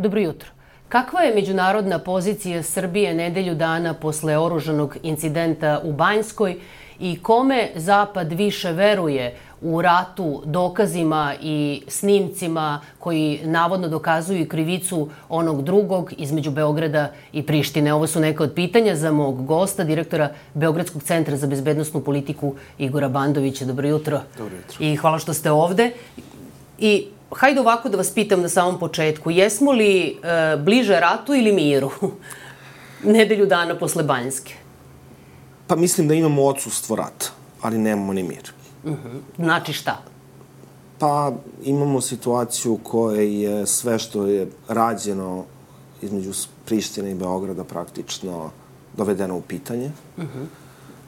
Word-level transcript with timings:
Dobro 0.00 0.20
jutro. 0.20 0.48
Kakva 0.88 1.20
je 1.20 1.34
međunarodna 1.34 1.98
pozicija 1.98 2.62
Srbije 2.62 3.14
nedelju 3.14 3.54
dana 3.54 3.94
posle 3.94 4.38
oružanog 4.38 4.96
incidenta 5.02 5.80
u 5.84 5.92
Banjskoj 5.92 6.56
i 7.00 7.18
kome 7.22 7.68
Zapad 7.74 8.32
više 8.32 8.72
veruje 8.72 9.34
u 9.60 9.82
ratu 9.82 10.42
dokazima 10.44 11.34
i 11.42 11.82
snimcima 11.88 12.80
koji 12.98 13.40
navodno 13.44 13.88
dokazuju 13.88 14.48
krivicu 14.48 15.08
onog 15.28 15.62
drugog 15.62 16.12
između 16.16 16.50
Beograda 16.50 17.12
i 17.32 17.42
Prištine? 17.42 17.94
Ovo 17.94 18.06
su 18.06 18.20
neka 18.20 18.44
od 18.44 18.52
pitanja 18.54 18.96
za 18.96 19.12
mog 19.12 19.46
gosta, 19.46 19.84
direktora 19.84 20.32
Beogradskog 20.54 21.02
centra 21.02 21.36
za 21.36 21.46
bezbednostnu 21.46 22.00
politiku 22.00 22.54
Igora 22.78 23.08
Bandovića. 23.08 23.64
Dobro 23.64 23.88
jutro. 23.88 24.20
Dobro 24.38 24.56
jutro. 24.56 24.76
I 24.78 24.96
hvala 24.96 25.18
što 25.18 25.34
ste 25.34 25.50
ovde. 25.50 25.90
I 26.78 27.06
hajde 27.36 27.60
ovako 27.60 27.88
da 27.88 27.96
vas 27.96 28.10
pitam 28.10 28.40
na 28.40 28.48
samom 28.48 28.78
početku. 28.78 29.30
Jesmo 29.30 29.72
li 29.72 30.08
e, 30.08 30.56
bliže 30.56 31.00
ratu 31.00 31.34
ili 31.34 31.52
miru? 31.52 31.90
Nedelju 33.04 33.46
dana 33.46 33.78
posle 33.78 34.02
Banjske. 34.02 34.54
Pa 35.66 35.76
mislim 35.76 36.08
da 36.08 36.14
imamo 36.14 36.42
odsustvo 36.42 36.96
rata, 36.96 37.26
ali 37.62 37.78
nemamo 37.78 38.12
ni 38.12 38.22
mir. 38.22 38.52
Uh 38.84 38.90
-huh. 38.90 39.20
Znači 39.38 39.72
šta? 39.72 40.02
Pa 40.98 41.32
imamo 41.64 42.00
situaciju 42.00 42.78
koja 42.82 43.22
je 43.22 43.66
sve 43.66 43.98
što 43.98 44.26
je 44.26 44.48
rađeno 44.68 45.44
između 46.02 46.32
Prištine 46.64 47.10
i 47.10 47.14
Beograda 47.14 47.64
praktično 47.64 48.50
dovedeno 48.96 49.36
u 49.36 49.40
pitanje. 49.40 49.90
Uh 50.16 50.24
-huh. 50.24 50.46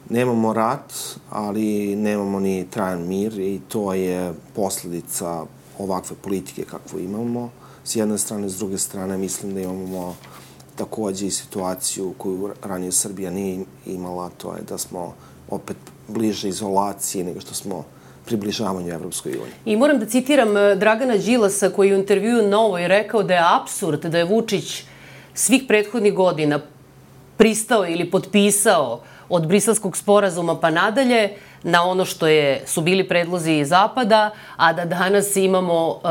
Nemamo 0.08 0.52
rat, 0.52 0.92
ali 1.30 1.96
nemamo 1.96 2.40
ni 2.40 2.66
trajan 2.70 3.06
mir 3.08 3.38
i 3.38 3.60
to 3.68 3.94
je 3.94 4.32
posledica 4.54 5.44
ovakve 5.78 6.16
politike 6.22 6.64
kakvu 6.64 7.00
imamo. 7.00 7.50
S 7.84 7.96
jedne 7.96 8.18
strane, 8.18 8.48
s 8.48 8.58
druge 8.58 8.78
strane, 8.78 9.18
mislim 9.18 9.54
da 9.54 9.60
imamo 9.60 10.16
takođe 10.76 11.26
i 11.26 11.30
situaciju 11.30 12.14
koju 12.18 12.50
ranije 12.64 12.92
Srbija 12.92 13.30
nije 13.30 13.64
imala, 13.86 14.30
to 14.38 14.54
je 14.54 14.62
da 14.62 14.78
smo 14.78 15.14
opet 15.50 15.76
bliže 16.08 16.48
izolaciji 16.48 17.24
nego 17.24 17.40
što 17.40 17.54
smo 17.54 17.84
približavanju 18.26 18.92
Evropskoj 18.92 19.32
uniji. 19.32 19.54
I 19.64 19.76
moram 19.76 19.98
da 19.98 20.06
citiram 20.06 20.56
eh, 20.56 20.74
Dragana 20.74 21.16
Đilasa 21.16 21.70
koji 21.70 21.88
je 21.88 21.94
u 21.94 21.98
intervju 21.98 22.48
Novoj 22.48 22.88
rekao 22.88 23.22
da 23.22 23.34
je 23.34 23.60
absurd 23.60 24.04
da 24.04 24.18
je 24.18 24.24
Vučić 24.24 24.84
svih 25.34 25.62
prethodnih 25.68 26.14
godina 26.14 26.60
pristao 27.36 27.86
ili 27.86 28.10
potpisao 28.10 29.02
od 29.32 29.46
briselskog 29.46 29.96
sporazuma 29.96 30.56
pa 30.60 30.70
nadalje 30.70 31.36
na 31.62 31.82
ono 31.84 32.04
što 32.04 32.26
je, 32.26 32.62
su 32.66 32.80
bili 32.80 33.08
predlozi 33.08 33.52
iz 33.52 33.68
Zapada, 33.68 34.30
a 34.56 34.72
da 34.72 34.84
danas 34.84 35.36
imamo 35.36 35.88
uh, 35.88 35.96
uh, 35.96 36.02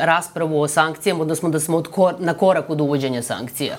raspravu 0.00 0.60
o 0.60 0.68
sankcijama, 0.68 1.22
odnosno 1.22 1.48
da 1.50 1.60
smo 1.60 1.76
od 1.76 1.88
kor 1.88 2.14
na 2.18 2.34
korak 2.34 2.70
od 2.70 2.80
uvođenja 2.80 3.22
sankcija. 3.22 3.76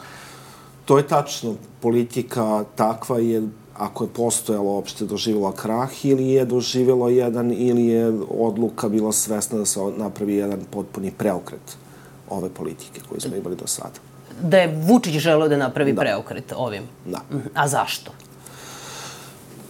To 0.86 0.98
je 0.98 1.08
tačno. 1.08 1.56
Politika 1.82 2.64
takva 2.76 3.20
je 3.20 3.42
ako 3.78 4.04
je 4.04 4.10
postojalo 4.10 4.72
uopšte 4.72 5.06
doživjela 5.06 5.52
krah 5.52 6.06
ili 6.06 6.30
je 6.30 6.46
doživjelo 6.46 7.10
jedan 7.10 7.52
ili 7.52 7.86
je 7.86 8.14
odluka 8.30 8.90
bila 8.90 9.12
svesna 9.12 9.60
da 9.60 9.66
se 9.66 9.80
napravi 9.98 10.36
jedan 10.36 10.60
potpuni 10.72 11.12
preokret 11.12 11.78
ove 12.30 12.50
politike 12.50 13.02
koje 13.10 13.22
smo 13.22 13.36
imali 13.36 13.56
do 13.56 13.68
sada. 13.68 14.00
Da 14.42 14.58
je 14.58 14.80
Vučić 14.88 15.18
želeo 15.18 15.48
da 15.48 15.58
napravi 15.58 15.94
da. 15.94 16.02
preokret 16.02 16.54
ovim? 16.56 16.84
Da. 17.06 17.22
A 17.54 17.68
zašto? 17.68 18.12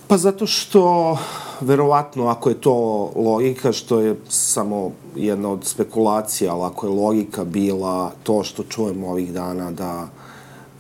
Pa 0.08 0.18
zato 0.18 0.48
što, 0.48 1.18
verovatno, 1.62 2.28
ako 2.28 2.50
je 2.50 2.62
to 2.62 2.74
logika, 3.16 3.72
što 3.72 4.00
je 4.00 4.16
samo 4.30 4.92
jedna 5.16 5.50
od 5.50 5.66
spekulacija, 5.66 6.54
ali 6.54 6.64
ako 6.64 6.88
je 6.88 6.94
logika 6.94 7.44
bila 7.44 8.12
to 8.24 8.44
što 8.44 8.64
čujemo 8.64 9.08
ovih 9.08 9.34
dana 9.34 9.72
da 9.72 10.08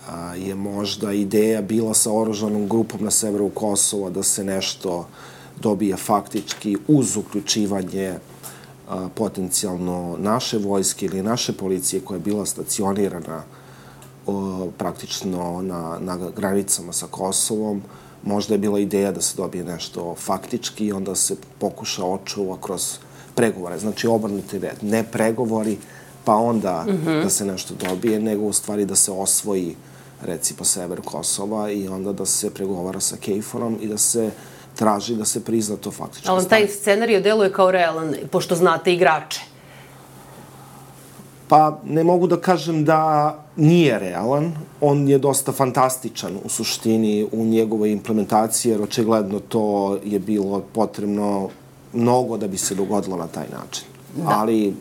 a, 0.10 0.36
je 0.36 0.56
možda 0.56 1.12
ideja 1.14 1.62
bila 1.62 1.94
sa 1.94 2.12
oružanom 2.12 2.70
grupom 2.70 3.04
na 3.04 3.12
severu 3.12 3.50
Kosova 3.50 4.10
da 4.10 4.24
se 4.24 4.44
nešto 4.44 5.08
dobije 5.60 5.98
faktički 5.98 6.78
uz 6.88 7.18
uključivanje 7.18 8.14
a, 8.90 9.10
potencijalno 9.16 10.16
naše 10.20 10.58
vojske 10.58 11.06
ili 11.06 11.24
naše 11.24 11.54
policije 11.54 12.02
koja 12.02 12.16
je 12.16 12.24
bila 12.24 12.46
stacionirana 12.46 13.44
o, 14.28 14.68
praktično 14.78 15.62
na, 15.62 15.98
na 16.00 16.18
granicama 16.36 16.94
sa 16.94 17.08
Kosovom, 17.12 17.82
možda 18.24 18.54
je 18.54 18.58
bila 18.58 18.80
ideja 18.80 19.12
da 19.12 19.22
se 19.22 19.38
dobije 19.38 19.64
nešto 19.64 20.16
faktički 20.16 20.86
i 20.86 20.92
onda 20.92 21.16
se 21.16 21.36
pokuša 21.60 22.06
očuva 22.06 22.58
kroz 22.62 22.98
pregovore. 23.36 23.80
Znači, 23.80 24.08
obrnuti 24.08 24.60
red. 24.60 24.78
Ne 24.82 25.04
pregovori, 25.04 25.78
pa 26.26 26.36
onda 26.36 26.86
mm 26.88 26.92
-hmm. 26.92 27.24
da 27.24 27.30
se 27.30 27.46
nešto 27.46 27.74
dobije, 27.90 28.20
nego 28.20 28.44
u 28.44 28.54
stvari 28.54 28.86
da 28.86 28.96
se 28.96 29.12
osvoji 29.12 29.76
recimo 30.22 30.64
sever 30.64 31.02
Kosova 31.02 31.72
i 31.72 31.88
onda 31.88 32.14
da 32.14 32.26
se 32.26 32.54
pregovara 32.54 33.00
sa 33.00 33.18
Kejforom 33.18 33.78
i 33.82 33.88
da 33.88 33.98
se 33.98 34.32
traži 34.76 35.16
da 35.16 35.26
se 35.26 35.44
prizna 35.44 35.76
to 35.76 35.92
faktički. 35.92 36.30
Ali 36.30 36.48
taj 36.48 36.68
scenarij 36.68 37.22
deluje 37.22 37.54
kao 37.54 37.72
realan, 37.72 38.16
pošto 38.32 38.56
znate 38.56 38.94
igrače. 38.94 39.42
Pa 41.48 41.80
ne 41.86 42.04
mogu 42.04 42.28
da 42.28 42.38
kažem 42.38 42.86
da 42.86 43.36
nije 43.56 44.00
realan. 44.00 44.52
On 44.82 45.08
je 45.08 45.18
dosta 45.18 45.52
fantastičan 45.52 46.38
u 46.44 46.50
suštini 46.50 47.28
u 47.32 47.46
njegovoj 47.46 47.92
implementaciji, 47.92 48.72
jer 48.72 48.82
očigledno 48.82 49.40
to 49.40 49.98
je 50.04 50.20
bilo 50.20 50.64
potrebno 50.74 51.50
mnogo 51.94 52.38
da 52.38 52.48
bi 52.48 52.58
se 52.58 52.76
dogodilo 52.76 53.18
na 53.18 53.28
taj 53.28 53.46
način. 53.52 53.86
Da. 54.16 54.24
Ali 54.30 54.74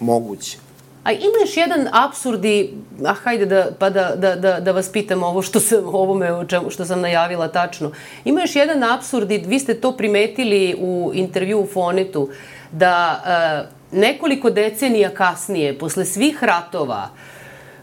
moguće. 0.00 0.58
A 1.04 1.12
ima 1.12 1.40
još 1.40 1.56
jedan 1.56 1.88
absurd 1.92 2.44
i, 2.44 2.70
a 3.04 3.12
hajde 3.12 3.46
da, 3.46 3.70
pa 3.78 3.90
da, 3.90 4.14
da, 4.16 4.36
da, 4.36 4.60
da 4.60 4.72
vas 4.72 4.88
pitam 4.88 5.22
ovo 5.22 5.42
što 5.42 5.60
sam, 5.60 5.78
ovome 5.84 6.32
o 6.32 6.44
čemu, 6.44 6.70
što 6.70 6.84
sam 6.84 7.00
najavila 7.00 7.48
tačno. 7.48 7.92
Ima 8.24 8.40
još 8.40 8.56
jedan 8.56 8.84
absurd 8.84 9.30
i 9.30 9.38
vi 9.38 9.58
ste 9.58 9.74
to 9.74 9.96
primetili 9.96 10.76
u 10.80 11.10
intervju 11.14 11.60
u 11.60 11.66
Fonetu, 11.66 12.28
da 12.72 13.22
e, 13.66 13.79
nekoliko 13.92 14.50
decenija 14.50 15.14
kasnije, 15.14 15.78
posle 15.78 16.04
svih 16.04 16.44
ratova, 16.44 17.08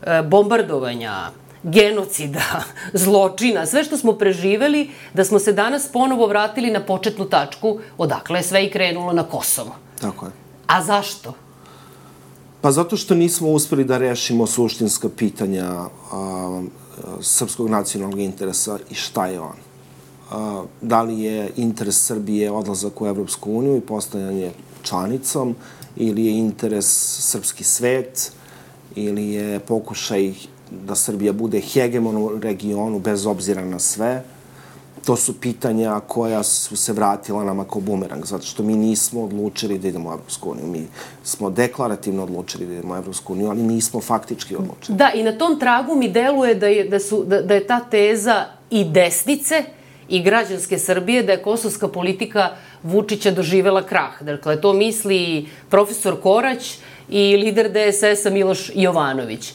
e, 0.02 0.22
bombardovanja, 0.22 1.32
genocida, 1.64 2.64
zločina, 2.94 3.66
sve 3.66 3.84
što 3.84 3.98
smo 3.98 4.14
preživeli, 4.14 4.90
da 5.14 5.26
smo 5.26 5.40
se 5.40 5.54
danas 5.54 5.90
ponovo 5.94 6.28
vratili 6.28 6.72
na 6.72 6.86
početnu 6.86 7.26
tačku 7.26 7.80
odakle 7.98 8.40
je 8.40 8.44
sve 8.44 8.66
i 8.66 8.72
krenulo 8.72 9.14
na 9.14 9.24
Kosovo. 9.24 9.76
Tako 10.02 10.26
je. 10.26 10.32
A 10.68 10.84
zašto? 10.84 11.34
Pa 12.62 12.72
zato 12.72 12.98
što 12.98 13.16
nismo 13.16 13.50
uspeli 13.50 13.84
da 13.84 13.98
rešimo 13.98 14.48
suštinska 14.48 15.10
pitanja 15.10 15.66
a, 15.66 16.62
srpskog 17.22 17.70
nacionalnog 17.70 18.20
interesa 18.20 18.80
i 18.90 18.96
šta 18.96 19.28
je 19.28 19.40
on. 19.40 19.56
A, 20.32 20.64
da 20.82 21.02
li 21.02 21.20
je 21.20 21.52
interes 21.56 22.06
Srbije 22.06 22.52
odlazak 22.52 23.02
u 23.02 23.08
Evropsku 23.08 23.52
uniju 23.52 23.78
i 23.78 23.82
postajanje 23.82 24.52
članicom, 24.84 25.56
ili 26.00 26.26
je 26.26 26.38
interes 26.38 26.88
srpski 27.32 27.64
svet, 27.64 28.32
ili 28.96 29.30
je 29.30 29.60
pokušaj 29.60 30.34
da 30.72 30.96
Srbija 30.96 31.34
bude 31.34 31.62
hegemon 31.62 32.18
u 32.18 32.40
regionu 32.40 33.00
bez 33.00 33.26
obzira 33.26 33.66
na 33.66 33.80
sve 33.80 34.24
to 35.08 35.16
su 35.16 35.40
pitanja 35.40 36.00
koja 36.08 36.44
su 36.44 36.78
se 36.78 36.94
vratila 36.94 37.44
nama 37.44 37.64
kao 37.64 37.82
bumerang, 37.82 38.26
zato 38.26 38.46
što 38.46 38.64
mi 38.64 38.76
nismo 38.76 39.24
odlučili 39.24 39.80
da 39.80 39.88
idemo 39.88 40.10
u 40.10 40.14
Evropsku 40.14 40.52
uniju. 40.52 40.68
Mi 40.68 40.88
smo 41.24 41.50
deklarativno 41.50 42.24
odlučili 42.24 42.66
da 42.66 42.74
idemo 42.74 42.94
u 42.94 42.98
Evropsku 42.98 43.34
uniju, 43.34 43.50
ali 43.50 43.64
nismo 43.64 44.02
faktički 44.02 44.56
odlučili. 44.56 44.98
Da, 44.98 45.12
i 45.16 45.24
na 45.24 45.38
tom 45.38 45.60
tragu 45.60 45.96
mi 45.96 46.10
deluje 46.10 46.56
da 46.56 46.68
je, 46.68 46.90
da 46.90 47.00
su, 47.00 47.24
da, 47.24 47.42
da 47.42 47.54
je 47.54 47.68
ta 47.68 47.80
teza 47.80 48.46
i 48.70 48.84
desnice 48.84 49.64
i 50.10 50.22
građanske 50.24 50.80
Srbije 50.80 51.24
da 51.24 51.32
je 51.32 51.42
kosovska 51.42 51.88
politika 51.88 52.50
Vučića 52.84 53.32
doživela 53.32 53.84
krah. 53.84 54.24
Dakle, 54.24 54.62
to 54.62 54.74
misli 54.74 55.48
profesor 55.70 56.22
Korać 56.22 56.78
i 57.10 57.38
lider 57.38 57.70
DSS-a 57.72 58.30
Miloš 58.30 58.72
Jovanović. 58.76 59.54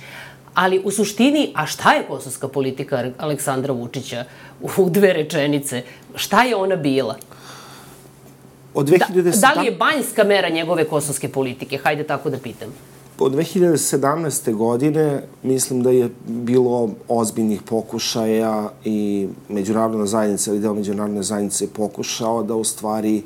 Ali 0.54 0.80
u 0.84 0.90
suštini, 0.90 1.52
a 1.54 1.66
šta 1.66 1.92
je 1.92 2.04
kosovska 2.08 2.48
politika 2.48 3.04
Aleksandra 3.18 3.72
Vučića 3.72 4.24
u 4.60 4.90
dve 4.90 5.12
rečenice? 5.12 5.82
Šta 6.14 6.42
je 6.42 6.56
ona 6.56 6.76
bila? 6.76 7.16
Od 8.74 8.88
2017... 8.88 9.40
Da, 9.40 9.54
da 9.54 9.60
li 9.60 9.66
je 9.66 9.72
banjska 9.72 10.24
mera 10.24 10.48
njegove 10.48 10.84
kosovske 10.84 11.28
politike? 11.28 11.78
Hajde 11.78 12.04
tako 12.04 12.30
da 12.30 12.38
pitam. 12.38 12.74
Od 13.24 13.32
2017. 13.32 14.54
godine 14.54 15.22
mislim 15.42 15.82
da 15.82 15.90
je 15.90 16.10
bilo 16.26 16.90
ozbiljnih 17.08 17.62
pokušaja 17.62 18.70
i 18.84 19.28
međunarodna 19.48 20.06
zajednica 20.06 20.50
ili 20.50 20.60
deo 20.60 20.74
međunarodne 20.74 21.22
zajednice 21.22 21.64
je 21.64 21.68
pokušao 21.68 22.42
da 22.42 22.54
u 22.54 22.64
stvari 22.64 23.22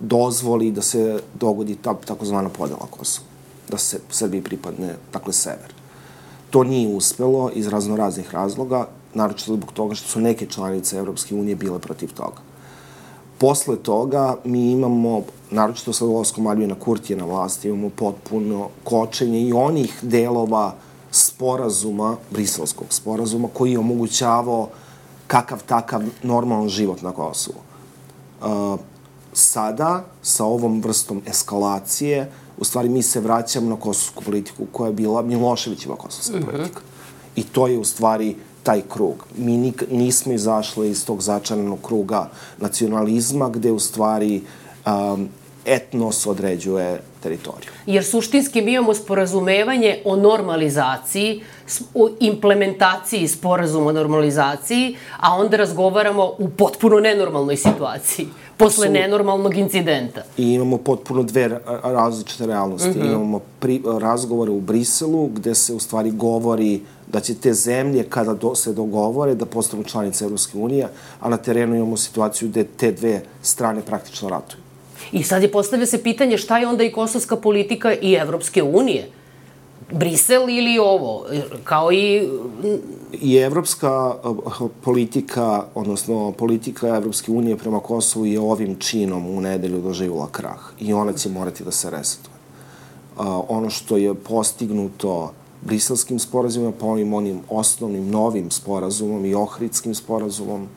dozvoli 0.00 0.70
da 0.70 0.82
se 0.82 1.20
dogodi 1.34 1.74
ta 1.74 1.94
takozvana 1.94 2.48
podela 2.48 2.86
Kosova. 2.90 3.26
Da 3.70 3.78
se 3.78 4.00
Srbiji 4.10 4.42
pripadne, 4.42 4.94
dakle, 5.12 5.32
sever. 5.32 5.74
To 6.50 6.64
nije 6.64 6.96
uspelo 6.96 7.50
iz 7.54 7.66
raznoraznih 7.66 8.34
razloga, 8.34 8.86
naročito 9.14 9.54
zbog 9.54 9.72
toga 9.72 9.94
što 9.94 10.08
su 10.08 10.20
neke 10.20 10.46
članice 10.46 10.96
Evropske 10.96 11.34
unije 11.34 11.56
bile 11.56 11.78
protiv 11.78 12.14
toga. 12.14 12.51
Posle 13.42 13.76
toga 13.76 14.36
mi 14.44 14.70
imamo, 14.70 15.22
naročito 15.50 15.92
sa 15.92 16.04
dolazkom 16.06 16.46
Aljuna 16.46 16.74
Kurtije 16.74 17.16
na 17.16 17.24
vlasti, 17.24 17.68
imamo 17.68 17.88
potpuno 17.90 18.68
kočenje 18.84 19.40
i 19.40 19.52
onih 19.52 19.98
delova 20.02 20.74
sporazuma, 21.10 22.16
briselskog 22.30 22.86
sporazuma, 22.90 23.48
koji 23.54 23.72
je 23.72 23.78
omogućavao 23.78 24.68
kakav 25.26 25.62
takav 25.66 26.02
normalan 26.22 26.68
život 26.68 27.02
na 27.02 27.12
Kosovu. 27.12 27.58
Uh, 28.40 28.78
sada, 29.32 30.04
sa 30.22 30.44
ovom 30.44 30.80
vrstom 30.80 31.22
eskalacije, 31.26 32.30
u 32.58 32.64
stvari 32.64 32.88
mi 32.88 33.02
se 33.02 33.20
vraćamo 33.20 33.70
na 33.70 33.76
kosovsku 33.76 34.24
politiku 34.24 34.66
koja 34.72 34.86
je 34.86 34.94
bila 34.94 35.22
Miloševićeva 35.22 35.96
kosovska 35.96 36.36
uh 36.36 36.42
-huh. 36.42 36.50
politika. 36.50 36.80
I 37.36 37.42
to 37.44 37.66
je 37.66 37.78
u 37.78 37.84
stvari 37.84 38.36
taj 38.62 38.82
krug. 38.88 39.26
Mi 39.36 39.56
nik, 39.56 39.84
nismo 39.90 40.32
izašli 40.32 40.90
iz 40.90 41.06
tog 41.06 41.22
začaranog 41.22 41.78
kruga 41.82 42.30
nacionalizma 42.58 43.48
gde 43.48 43.72
u 43.72 43.78
stvari 43.78 44.42
um, 44.86 45.28
etnos 45.64 46.26
određuje 46.26 47.00
teritoriju. 47.22 47.70
Jer 47.86 48.04
suštinski 48.04 48.62
mi 48.62 48.72
imamo 48.72 48.94
sporazumevanje 48.94 50.02
o 50.04 50.16
normalizaciji, 50.16 51.42
o 51.94 52.10
implementaciji 52.20 53.28
sporazuma 53.28 53.86
o 53.86 53.92
normalizaciji, 53.92 54.96
a 55.20 55.34
onda 55.34 55.56
razgovaramo 55.56 56.32
u 56.38 56.48
potpuno 56.48 57.00
nenormalnoj 57.00 57.56
situaciji, 57.56 58.26
posle 58.56 58.86
Absolut. 58.86 59.02
nenormalnog 59.02 59.56
incidenta. 59.56 60.22
I 60.36 60.52
imamo 60.52 60.78
potpuno 60.78 61.22
dve 61.22 61.60
različite 61.82 62.46
realnosti. 62.46 62.88
Mm 62.88 63.02
-hmm. 63.02 63.14
Imamo 63.14 63.40
pri, 63.60 63.82
razgovore 64.00 64.50
u 64.50 64.60
Briselu, 64.60 65.26
gde 65.26 65.54
se 65.54 65.74
u 65.74 65.78
stvari 65.78 66.10
govori 66.10 66.80
da 67.12 67.20
će 67.20 67.34
te 67.34 67.52
zemlje, 67.54 68.04
kada 68.08 68.34
do, 68.34 68.54
se 68.54 68.72
dogovore, 68.72 69.34
da 69.34 69.46
postanu 69.46 69.84
članice 69.84 70.24
Evropske 70.24 70.58
unije, 70.58 70.88
a 71.20 71.28
na 71.28 71.36
terenu 71.36 71.76
imamo 71.76 71.96
situaciju 71.96 72.48
gde 72.48 72.64
te 72.64 72.92
dve 72.92 73.22
strane 73.42 73.82
praktično 73.82 74.28
ratuju. 74.28 74.60
I 75.12 75.22
sad 75.22 75.42
je 75.42 75.52
postavlja 75.52 75.86
se 75.86 76.02
pitanje 76.02 76.38
šta 76.38 76.58
je 76.58 76.68
onda 76.68 76.84
i 76.84 76.92
kosovska 76.92 77.36
politika 77.36 77.94
i 77.94 78.14
Evropske 78.14 78.62
unije. 78.62 79.08
Brisel 79.92 80.50
ili 80.50 80.78
ovo, 80.78 81.26
kao 81.64 81.92
i... 81.92 82.28
I 83.20 83.36
evropska 83.36 84.14
politika, 84.84 85.64
odnosno 85.74 86.32
politika 86.32 86.96
Evropske 86.96 87.32
unije 87.32 87.56
prema 87.56 87.80
Kosovu 87.80 88.26
je 88.26 88.40
ovim 88.40 88.76
činom 88.76 89.28
u 89.30 89.40
nedelju 89.40 89.80
doživjela 89.80 90.28
krah 90.32 90.60
i 90.80 90.92
ona 90.92 91.12
će 91.12 91.28
morati 91.28 91.64
da 91.64 91.70
se 91.70 91.90
resetuje. 91.90 92.34
Ono 93.48 93.70
što 93.70 93.96
je 93.96 94.14
postignuto 94.14 95.32
briselskim 95.62 96.18
sporazumima, 96.18 96.72
pa 96.80 96.86
onim, 96.86 97.14
onim 97.14 97.40
osnovnim 97.48 98.10
novim 98.10 98.50
sporazumom 98.50 99.24
i 99.24 99.34
ohridskim 99.34 99.94
sporazumom, 99.94 100.68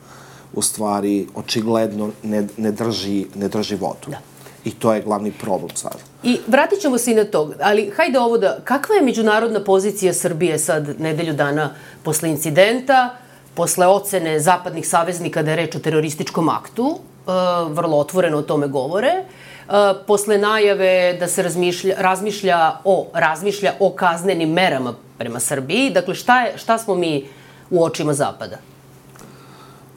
u 0.54 0.62
stvari 0.62 1.26
očigledno 1.34 2.10
ne, 2.22 2.46
ne, 2.56 2.72
drži, 2.72 3.26
ne 3.34 3.48
drži 3.48 3.76
vodu. 3.76 4.10
Da. 4.10 4.18
I 4.64 4.70
to 4.70 4.94
je 4.94 5.02
glavni 5.02 5.32
problem 5.32 5.76
sad. 5.76 5.96
I 6.22 6.38
vratit 6.46 6.80
ćemo 6.80 6.98
se 6.98 7.12
i 7.12 7.14
na 7.14 7.24
to, 7.24 7.52
ali 7.60 7.90
hajde 7.96 8.18
ovo 8.18 8.38
da, 8.38 8.58
kakva 8.64 8.94
je 8.94 9.02
međunarodna 9.02 9.64
pozicija 9.64 10.14
Srbije 10.14 10.58
sad 10.58 11.00
nedelju 11.00 11.32
dana 11.32 11.70
posle 12.02 12.30
incidenta, 12.30 13.16
posle 13.54 13.86
ocene 13.86 14.40
zapadnih 14.40 14.88
saveznika 14.88 15.42
da 15.42 15.50
je 15.50 15.56
reč 15.56 15.76
o 15.76 15.78
terorističkom 15.78 16.48
aktu, 16.48 16.86
uh, 16.86 17.72
vrlo 17.72 17.98
otvoreno 17.98 18.38
o 18.38 18.42
tome 18.42 18.68
govore, 18.68 19.24
posle 20.06 20.38
najave 20.38 21.16
da 21.20 21.28
se 21.28 21.42
razmišlja, 21.42 21.94
razmišlja 21.98 22.72
o, 22.84 23.06
razmišlja 23.14 23.72
o 23.80 23.90
kaznenim 23.90 24.52
merama 24.52 24.94
prema 25.18 25.40
Srbiji, 25.40 25.90
dakle 25.90 26.14
šta, 26.14 26.40
je, 26.42 26.58
šta 26.58 26.78
smo 26.78 26.94
mi 26.94 27.26
u 27.70 27.84
očima 27.84 28.14
Zapada? 28.14 28.58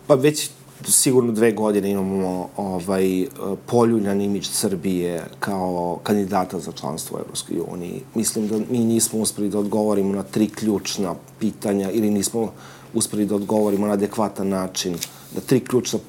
Pa 0.07 0.15
već 0.15 0.49
sigurno 0.87 1.31
dve 1.31 1.51
godine 1.51 1.91
imamo 1.91 2.49
ovaj, 2.57 3.25
poljuljan 3.65 4.21
imidž 4.21 4.47
Srbije 4.47 5.23
kao 5.39 5.99
kandidata 6.03 6.59
za 6.59 6.71
članstvo 6.71 7.17
u 7.17 7.21
Evropskoj 7.21 7.57
uniji. 7.71 8.01
Mislim 8.15 8.47
da 8.47 8.57
mi 8.69 8.79
nismo 8.79 9.19
uspeli 9.19 9.49
da 9.49 9.59
odgovorimo 9.59 10.15
na 10.15 10.23
tri 10.23 10.49
ključna 10.49 11.15
pitanja 11.39 11.91
ili 11.91 12.09
nismo 12.09 12.51
uspeli 12.93 13.25
da 13.25 13.35
odgovorimo 13.35 13.87
na 13.87 13.93
adekvatan 13.93 14.49
način 14.49 14.95
da 15.35 15.41
tri 15.41 15.59
ključna 15.59 15.99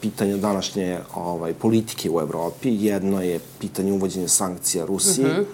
pitanja 0.00 0.36
današnje 0.36 0.98
ovaj, 1.14 1.54
politike 1.54 2.10
u 2.10 2.20
Evropi. 2.20 2.76
Jedno 2.80 3.22
je 3.22 3.40
pitanje 3.58 3.92
uvođenja 3.92 4.28
sankcija 4.28 4.86
Rusiji, 4.86 5.24
uh 5.24 5.30
mhm. 5.30 5.40
-huh. 5.40 5.44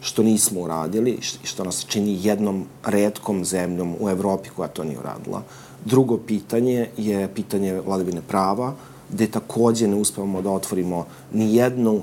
što 0.00 0.22
nismo 0.22 0.60
uradili 0.60 1.10
i 1.42 1.46
što 1.46 1.64
nas 1.64 1.86
čini 1.88 2.18
jednom 2.22 2.66
redkom 2.84 3.44
zemljom 3.44 3.96
u 4.00 4.10
Evropi 4.10 4.48
koja 4.56 4.68
to 4.68 4.84
nije 4.84 4.98
uradila. 4.98 5.42
Drugo 5.84 6.16
pitanje 6.16 6.88
je 6.96 7.28
pitanje 7.34 7.80
vladavine 7.86 8.22
prava, 8.28 8.74
gde 9.12 9.26
takođe 9.26 9.88
ne 9.88 9.96
uspevamo 9.96 10.42
da 10.42 10.50
otvorimo 10.50 11.06
ni 11.32 11.54
jednu 11.54 12.02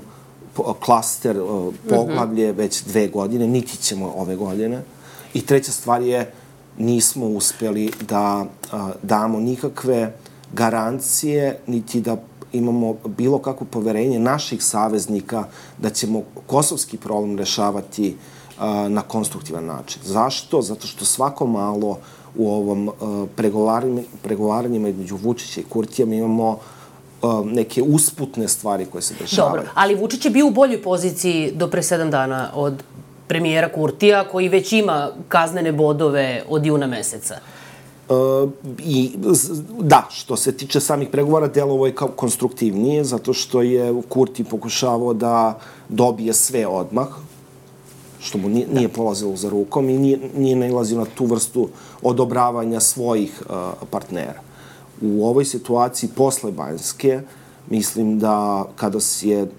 klaster 0.80 1.36
poglavlje 1.88 2.48
mhm. 2.48 2.58
već 2.58 2.82
dve 2.82 3.08
godine, 3.08 3.46
niti 3.46 3.76
ćemo 3.76 4.12
ove 4.16 4.36
godine. 4.36 4.82
I 5.34 5.46
treća 5.46 5.72
stvar 5.72 6.02
je 6.02 6.32
nismo 6.78 7.26
uspeli 7.26 7.90
da 8.08 8.46
damo 9.02 9.40
nikakve 9.40 10.12
garancije, 10.52 11.58
niti 11.66 12.00
da 12.00 12.16
imamo 12.52 12.94
bilo 13.04 13.38
kakvo 13.38 13.66
poverenje 13.70 14.18
naših 14.18 14.64
saveznika 14.64 15.44
da 15.78 15.90
ćemo 15.90 16.22
kosovski 16.46 16.96
problem 16.96 17.38
rešavati 17.38 18.16
na 18.88 19.02
konstruktivan 19.02 19.66
način. 19.66 20.02
Zašto? 20.04 20.62
Zato 20.62 20.86
što 20.86 21.04
svako 21.04 21.46
malo 21.46 21.98
u 22.36 22.50
ovom 22.50 22.88
uh, 22.88 23.28
pregovaranjima, 23.36 24.02
pregovaranjima 24.22 24.88
između 24.88 25.16
Vučića 25.16 25.60
i 25.60 25.64
Kurtija 25.64 26.06
mi 26.06 26.16
imamo 26.16 26.58
uh, 27.22 27.46
neke 27.46 27.82
usputne 27.82 28.48
stvari 28.48 28.86
koje 28.86 29.02
se 29.02 29.14
dešavaju. 29.20 29.56
Dobro, 29.56 29.70
ali 29.74 29.94
Vučić 29.94 30.24
je 30.24 30.30
bio 30.30 30.46
u 30.46 30.50
boljoj 30.50 30.82
poziciji 30.82 31.52
do 31.54 31.68
pre 31.68 31.82
sedam 31.82 32.10
dana 32.10 32.50
od 32.54 32.82
premijera 33.26 33.68
Kurtija, 33.72 34.24
koji 34.28 34.48
već 34.48 34.72
ima 34.72 35.10
kaznene 35.28 35.72
bodove 35.72 36.42
od 36.48 36.66
juna 36.66 36.86
meseca. 36.86 37.38
Uh, 38.08 38.50
i, 38.78 39.12
da, 39.80 40.06
što 40.10 40.36
se 40.36 40.52
tiče 40.52 40.80
samih 40.80 41.08
pregovora, 41.08 41.48
delovo 41.48 41.86
je 41.86 41.94
kao 41.94 42.08
konstruktivnije, 42.08 43.04
zato 43.04 43.32
što 43.32 43.62
je 43.62 44.02
Kurti 44.08 44.44
pokušavao 44.44 45.14
da 45.14 45.58
dobije 45.88 46.34
sve 46.34 46.66
odmah, 46.66 47.08
što 48.20 48.38
mu 48.38 48.48
nije, 48.48 48.66
nije 48.72 48.88
polazilo 48.88 49.36
za 49.36 49.50
rukom 49.50 49.88
i 49.88 49.98
nije, 49.98 50.18
nije 50.36 50.56
nailazio 50.56 50.98
na 50.98 51.04
tu 51.04 51.26
vrstu 51.26 51.68
odobravanja 52.02 52.80
svojih 52.80 53.42
uh, 53.42 53.56
partnera. 53.90 54.40
U 55.02 55.26
ovoj 55.26 55.44
situaciji 55.44 56.10
posle 56.16 56.52
Banjske, 56.52 57.20
mislim 57.70 58.18
da 58.18 58.66
kada 58.76 59.00
si 59.00 59.28
je, 59.28 59.50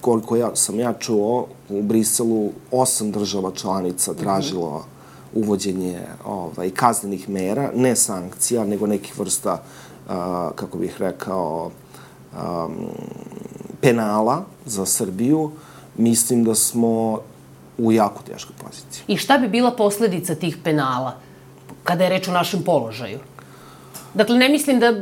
koliko 0.00 0.36
ja, 0.36 0.56
sam 0.56 0.80
ja 0.80 0.92
čuo, 0.92 1.46
u 1.68 1.82
Briselu 1.82 2.50
osam 2.70 3.10
država 3.10 3.50
članica 3.54 4.14
tražilo 4.14 4.70
mm 4.70 4.82
-hmm. 4.82 4.91
Uvođenje 5.34 6.00
ovaj, 6.24 6.70
kaznenih 6.70 7.28
mera, 7.28 7.70
ne 7.74 7.96
sankcija, 7.96 8.64
nego 8.64 8.86
nekih 8.86 9.18
vrsta, 9.18 9.52
uh, 9.52 10.12
kako 10.54 10.78
bih 10.78 10.96
rekao, 10.98 11.70
um, 12.32 12.74
penala 13.80 14.44
za 14.66 14.86
Srbiju. 14.86 15.50
Mislim 15.96 16.44
da 16.44 16.54
smo 16.54 17.20
u 17.78 17.92
jako 17.92 18.22
teškoj 18.22 18.56
poziciji. 18.64 19.04
I 19.08 19.16
šta 19.16 19.38
bi 19.38 19.48
bila 19.48 19.70
posledica 19.70 20.34
tih 20.34 20.56
penala 20.64 21.16
kada 21.84 22.04
je 22.04 22.10
reč 22.10 22.28
o 22.28 22.32
našem 22.32 22.62
položaju? 22.62 23.18
Dakle, 24.14 24.36
ne 24.36 24.48
mislim 24.48 24.80
da 24.80 24.92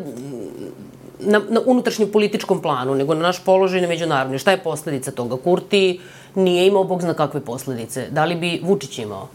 na, 1.21 1.41
na 1.49 1.61
unutrašnjem 1.67 2.11
političkom 2.13 2.63
planu, 2.63 2.95
nego 2.95 3.15
na 3.15 3.23
naš 3.23 3.45
položaj 3.45 3.81
na 3.81 3.89
međunarodni. 3.89 4.39
Šta 4.39 4.51
je 4.51 4.63
posledica 4.63 5.11
toga? 5.11 5.37
Kurti 5.45 6.01
nije 6.35 6.67
imao 6.67 6.85
bog 6.85 7.03
zna 7.03 7.15
kakve 7.15 7.41
posledice. 7.41 8.09
Da 8.11 8.25
li 8.25 8.35
bi 8.35 8.61
Vučić 8.65 8.99
imao? 8.99 9.29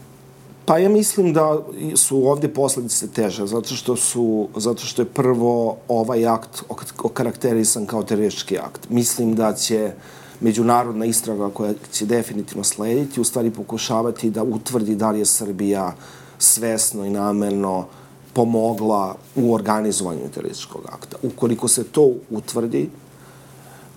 Pa 0.66 0.78
ja 0.78 0.88
mislim 0.88 1.32
da 1.32 1.62
su 1.94 2.28
ovde 2.28 2.48
posledice 2.48 3.08
teže, 3.08 3.46
zato 3.46 3.74
što 3.74 3.96
su, 3.96 4.48
zato 4.56 4.82
što 4.82 5.02
je 5.02 5.06
prvo 5.06 5.76
ovaj 5.88 6.26
akt 6.26 6.62
okarakterisan 7.02 7.86
kao 7.86 8.02
teroristički 8.02 8.58
akt. 8.58 8.90
Mislim 8.90 9.34
da 9.34 9.54
će 9.54 9.92
međunarodna 10.40 11.04
istraga 11.04 11.50
koja 11.50 11.74
će 11.92 12.06
definitivno 12.06 12.64
slediti, 12.64 13.20
u 13.20 13.24
stvari 13.24 13.50
pokušavati 13.50 14.30
da 14.30 14.42
utvrdi 14.42 14.94
da 14.94 15.10
li 15.10 15.18
je 15.18 15.26
Srbija 15.26 15.94
svesno 16.38 17.04
i 17.04 17.10
namerno 17.10 17.86
pomogla 18.32 19.14
u 19.36 19.54
organizovanju 19.54 20.28
terorističkog 20.34 20.82
akta. 20.92 21.16
Ukoliko 21.22 21.68
se 21.68 21.84
to 21.84 22.12
utvrdi, 22.30 22.90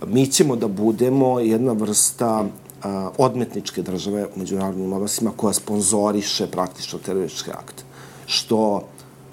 mi 0.08 0.28
ćemo 0.28 0.56
da 0.56 0.68
budemo 0.68 1.40
jedna 1.40 1.72
vrsta 1.72 2.46
odmetničke 3.18 3.82
države 3.82 4.26
u 4.36 4.40
međunarodnim 4.40 4.94
odnosima 4.94 5.32
koja 5.36 5.54
sponzoriše 5.54 6.48
praktično 6.48 7.00
terorističke 7.00 7.52
akte. 7.52 7.84
Što 8.26 8.82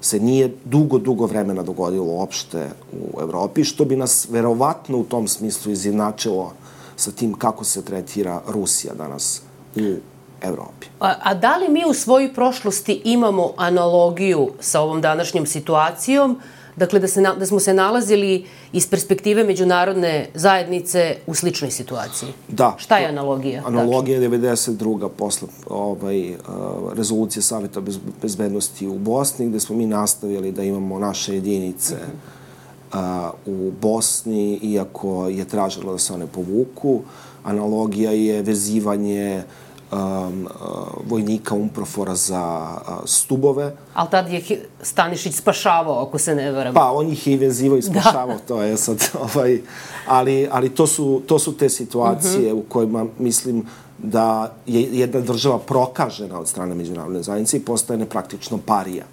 se 0.01 0.19
nije 0.19 0.55
dugo, 0.65 0.97
dugo 0.97 1.25
vremena 1.25 1.63
dogodilo 1.63 2.05
uopšte 2.05 2.69
u 2.91 3.21
Evropi, 3.21 3.63
što 3.63 3.85
bi 3.85 3.95
nas 3.95 4.27
verovatno 4.29 4.97
u 4.97 5.03
tom 5.03 5.27
smislu 5.27 5.71
izjednačilo 5.71 6.53
sa 6.95 7.11
tim 7.11 7.33
kako 7.33 7.63
se 7.63 7.85
tretira 7.85 8.41
Rusija 8.47 8.93
danas 8.93 9.41
u 9.75 9.95
Evropi. 10.41 10.87
A, 10.99 11.13
a 11.23 11.33
da 11.33 11.57
li 11.57 11.69
mi 11.69 11.83
u 11.89 11.93
svojoj 11.93 12.33
prošlosti 12.33 13.01
imamo 13.03 13.51
analogiju 13.57 14.49
sa 14.59 14.81
ovom 14.81 15.01
današnjom 15.01 15.45
situacijom 15.45 16.39
Dakle, 16.77 16.99
da, 16.99 17.07
se 17.07 17.21
na, 17.21 17.33
da 17.35 17.45
smo 17.45 17.59
se 17.59 17.73
nalazili 17.73 18.45
iz 18.73 18.87
perspektive 18.87 19.43
međunarodne 19.43 20.29
zajednice 20.33 21.15
u 21.27 21.35
sličnoj 21.35 21.71
situaciji. 21.71 22.29
Da. 22.47 22.75
Šta 22.77 22.97
je 22.97 23.07
analogija? 23.07 23.63
Analogija 23.65 24.19
je 24.19 24.29
92. 24.29 25.09
posle 25.09 25.47
ovaj, 25.69 26.31
uh, 26.31 26.37
rezolucije 26.93 27.43
Saveta 27.43 27.81
bez, 27.81 27.99
bezbednosti 28.21 28.87
u 28.87 28.97
Bosni, 28.97 29.49
gde 29.49 29.59
smo 29.59 29.75
mi 29.75 29.85
nastavili 29.85 30.51
da 30.51 30.63
imamo 30.63 30.99
naše 30.99 31.33
jedinice 31.33 31.95
uh 31.95 32.99
-huh. 32.99 33.33
uh, 33.45 33.53
u 33.59 33.71
Bosni, 33.81 34.59
iako 34.61 35.27
je 35.27 35.45
tražilo 35.45 35.91
da 35.91 35.97
se 35.97 36.13
one 36.13 36.27
povuku. 36.27 37.01
Analogija 37.43 38.11
je 38.11 38.41
vezivanje 38.41 39.43
uh, 39.45 39.66
vojnika 41.05 41.55
Umprofora 41.55 42.15
za 42.15 42.67
uh, 42.81 42.93
stubove. 43.05 43.75
Ali 43.93 44.09
tad 44.11 44.29
je 44.31 44.65
Stanišić 44.81 45.35
spašavao, 45.35 46.07
ako 46.07 46.17
se 46.17 46.35
ne 46.35 46.51
varam. 46.51 46.73
Pa, 46.73 46.91
on 46.91 47.11
ih 47.11 47.27
je 47.27 47.33
i 47.33 47.37
vezivao 47.37 47.77
i 47.77 47.81
da. 47.81 48.01
spašavao, 48.01 48.35
da. 48.35 48.43
to 48.47 48.61
je 48.61 48.77
sad, 48.77 49.09
ovaj, 49.35 49.61
ali, 50.07 50.47
ali 50.51 50.69
to, 50.69 50.87
su, 50.87 51.21
to 51.27 51.39
su 51.39 51.57
te 51.57 51.69
situacije 51.69 52.53
uh 52.53 52.59
-huh. 52.59 52.65
u 52.65 52.69
kojima 52.69 53.05
mislim 53.19 53.65
da 53.97 54.53
je 54.65 54.81
jedna 54.81 55.19
država 55.19 55.59
prokažena 55.59 56.39
od 56.39 56.47
strane 56.47 56.75
međunarodne 56.75 57.23
zajednice 57.23 57.57
i 57.57 57.65
postane 57.65 58.05
praktično 58.05 58.59
parija 58.65 59.03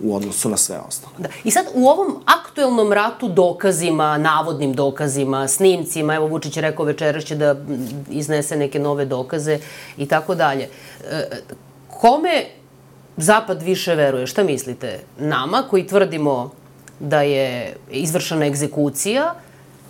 u 0.00 0.16
odnosu 0.16 0.48
na 0.48 0.56
sve 0.56 0.78
ostalo. 0.88 1.12
Da. 1.18 1.28
I 1.44 1.50
sad 1.50 1.66
u 1.74 1.88
ovom 1.88 2.16
aktuelnom 2.24 2.92
ratu 2.92 3.28
dokazima, 3.28 4.18
navodnim 4.18 4.74
dokazima, 4.74 5.48
snimcima, 5.48 6.14
evo 6.14 6.26
Vučić 6.26 6.56
je 6.56 6.60
rekao 6.60 6.84
večeras 6.84 7.24
će 7.24 7.36
da 7.36 7.56
iznese 8.10 8.56
neke 8.56 8.78
nove 8.78 9.04
dokaze 9.04 9.58
i 9.96 10.06
tako 10.06 10.34
dalje. 10.34 10.68
E, 11.10 11.28
kome 11.88 12.44
Zapad 13.16 13.62
više 13.62 13.94
veruje? 13.94 14.26
Šta 14.26 14.44
mislite? 14.44 15.00
Nama 15.18 15.62
koji 15.70 15.86
tvrdimo 15.86 16.50
da 17.00 17.22
je 17.22 17.76
izvršena 17.90 18.46
egzekucija 18.46 19.34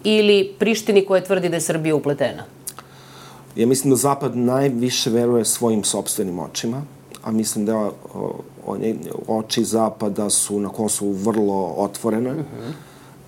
ili 0.04 0.54
Prištini 0.58 1.04
koja 1.06 1.24
tvrdi 1.24 1.48
da 1.48 1.56
je 1.56 1.60
Srbija 1.60 1.96
upletena? 1.96 2.44
Ja 3.56 3.66
mislim 3.66 3.90
da 3.90 3.96
Zapad 3.96 4.36
najviše 4.36 5.10
veruje 5.10 5.44
svojim 5.44 5.84
sobstvenim 5.84 6.38
očima, 6.38 6.82
a 7.22 7.30
mislim 7.30 7.66
da 7.66 7.90
oči 9.26 9.64
Zapada 9.64 10.30
su 10.30 10.60
na 10.60 10.68
Kosovu 10.68 11.12
vrlo 11.12 11.74
otvorene. 11.76 12.30
Uh 12.30 12.36
-huh. 12.36 12.72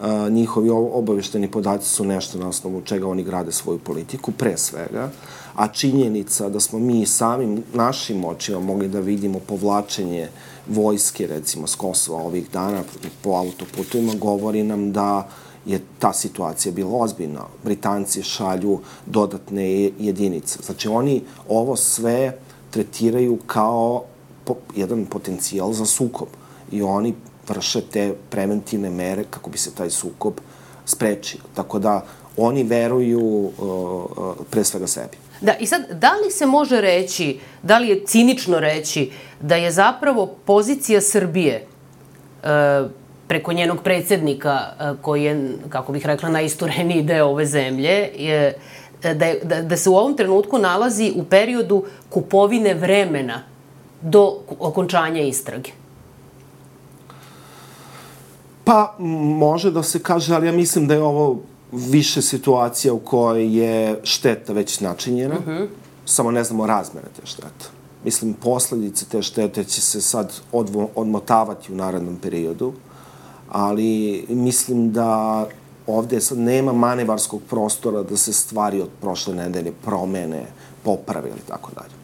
Uh, 0.00 0.33
njihovi 0.33 0.71
obavešteni 0.71 1.50
podaci 1.50 1.88
su 1.88 2.04
nešto 2.04 2.38
na 2.38 2.49
osnovu 2.49 2.80
čega 2.80 3.09
oni 3.09 3.23
grade 3.23 3.52
svoju 3.52 3.78
politiku, 3.78 4.33
pre 4.33 4.57
svega. 4.57 5.11
A 5.54 5.68
činjenica 5.68 6.49
da 6.49 6.61
smo 6.61 6.78
mi 6.78 7.07
samim 7.07 7.62
našim 7.75 8.25
očima 8.25 8.61
mogli 8.61 8.88
da 8.88 9.00
vidimo 9.00 9.38
povlačenje 9.38 10.28
vojske, 10.68 11.26
recimo, 11.26 11.66
s 11.66 11.75
Kosova 11.75 12.23
ovih 12.23 12.50
dana 12.52 12.83
po 13.23 13.30
autoputovima, 13.30 14.14
govori 14.14 14.62
nam 14.62 14.92
da 14.92 15.28
je 15.66 15.80
ta 15.99 16.12
situacija 16.12 16.73
bila 16.73 16.97
ozbiljna. 16.97 17.45
Britanci 17.64 18.23
šalju 18.23 18.78
dodatne 19.07 19.90
jedinice. 19.99 20.59
Znači, 20.62 20.88
oni 20.88 21.23
ovo 21.49 21.76
sve 21.76 22.38
tretiraju 22.71 23.38
kao 23.47 24.04
po, 24.49 24.57
jedan 24.76 25.05
potencijal 25.07 25.73
za 25.73 25.85
sukob 25.87 26.28
i 26.73 26.83
oni 26.83 27.14
vrše 27.49 27.81
te 27.81 28.14
preventivne 28.31 28.90
mere 28.90 29.25
kako 29.31 29.50
bi 29.50 29.59
se 29.59 29.75
taj 29.75 29.90
sukob 29.90 30.40
sprečio. 30.85 31.40
Tako 31.55 31.78
da 31.78 32.05
oni 32.37 32.62
veruju 32.62 33.21
uh, 33.21 33.52
uh, 33.59 34.37
pre 34.50 34.64
svega 34.64 34.87
sebi. 34.87 35.17
Da, 35.40 35.55
i 35.61 35.67
sad, 35.67 35.83
da 36.00 36.12
li 36.25 36.31
se 36.31 36.47
može 36.47 36.81
reći, 36.81 37.38
da 37.62 37.78
li 37.78 37.88
je 37.88 38.05
cinično 38.07 38.61
reći, 38.61 39.11
da 39.40 39.57
je 39.57 39.71
zapravo 39.71 40.26
pozicija 40.26 41.00
Srbije 41.00 41.67
uh, 41.67 42.90
preko 43.28 43.52
njenog 43.52 43.83
predsednika, 43.83 44.59
uh, 44.59 45.00
koji 45.02 45.25
je, 45.25 45.52
kako 45.69 45.93
bih 45.93 46.07
rekla, 46.07 46.28
najistureniji 46.28 47.02
deo 47.02 47.26
ove 47.26 47.47
zemlje, 47.47 48.11
je, 48.17 48.55
da, 49.02 49.26
je, 49.26 49.40
da, 49.45 49.62
da 49.62 49.76
se 49.76 49.90
u 49.90 49.97
ovom 49.97 50.17
trenutku 50.17 50.59
nalazi 50.59 51.12
u 51.17 51.25
periodu 51.25 51.85
kupovine 52.11 52.75
vremena 52.75 53.43
do 54.02 54.38
okončanja 54.59 55.23
istrage? 55.23 55.71
Pa, 58.64 58.95
može 58.99 59.71
da 59.71 59.83
se 59.83 60.02
kaže, 60.02 60.35
ali 60.35 60.47
ja 60.47 60.52
mislim 60.52 60.87
da 60.88 60.95
je 60.95 61.02
ovo 61.02 61.38
više 61.73 62.23
situacija 62.23 62.93
u 62.93 62.99
kojoj 62.99 63.59
je 63.59 64.00
šteta 64.02 64.52
već 64.52 64.81
načinjena, 64.81 65.35
uh 65.35 65.40
mhm. 65.40 65.50
-huh. 65.50 65.67
samo 66.05 66.31
ne 66.31 66.45
znamo 66.45 66.67
razmere 66.67 67.07
te 67.17 67.26
štete. 67.26 67.78
Mislim, 68.05 68.35
posledice 68.35 69.05
te 69.05 69.23
štete 69.23 69.64
će 69.64 69.81
se 69.81 70.00
sad 70.00 70.33
odvo, 70.52 70.88
odmotavati 70.95 71.73
u 71.73 71.76
narednom 71.76 72.17
periodu, 72.17 72.73
ali 73.49 74.25
mislim 74.28 74.93
da 74.93 75.47
ovde 75.87 76.21
sad 76.21 76.38
nema 76.38 76.73
manevarskog 76.73 77.40
prostora 77.50 78.02
da 78.02 78.17
se 78.17 78.33
stvari 78.33 78.81
od 78.81 78.88
prošle 79.00 79.35
nedelje 79.35 79.73
promene, 79.85 80.47
poprave 80.83 81.28
ili 81.28 81.40
tako 81.49 81.71
dalje. 81.75 81.98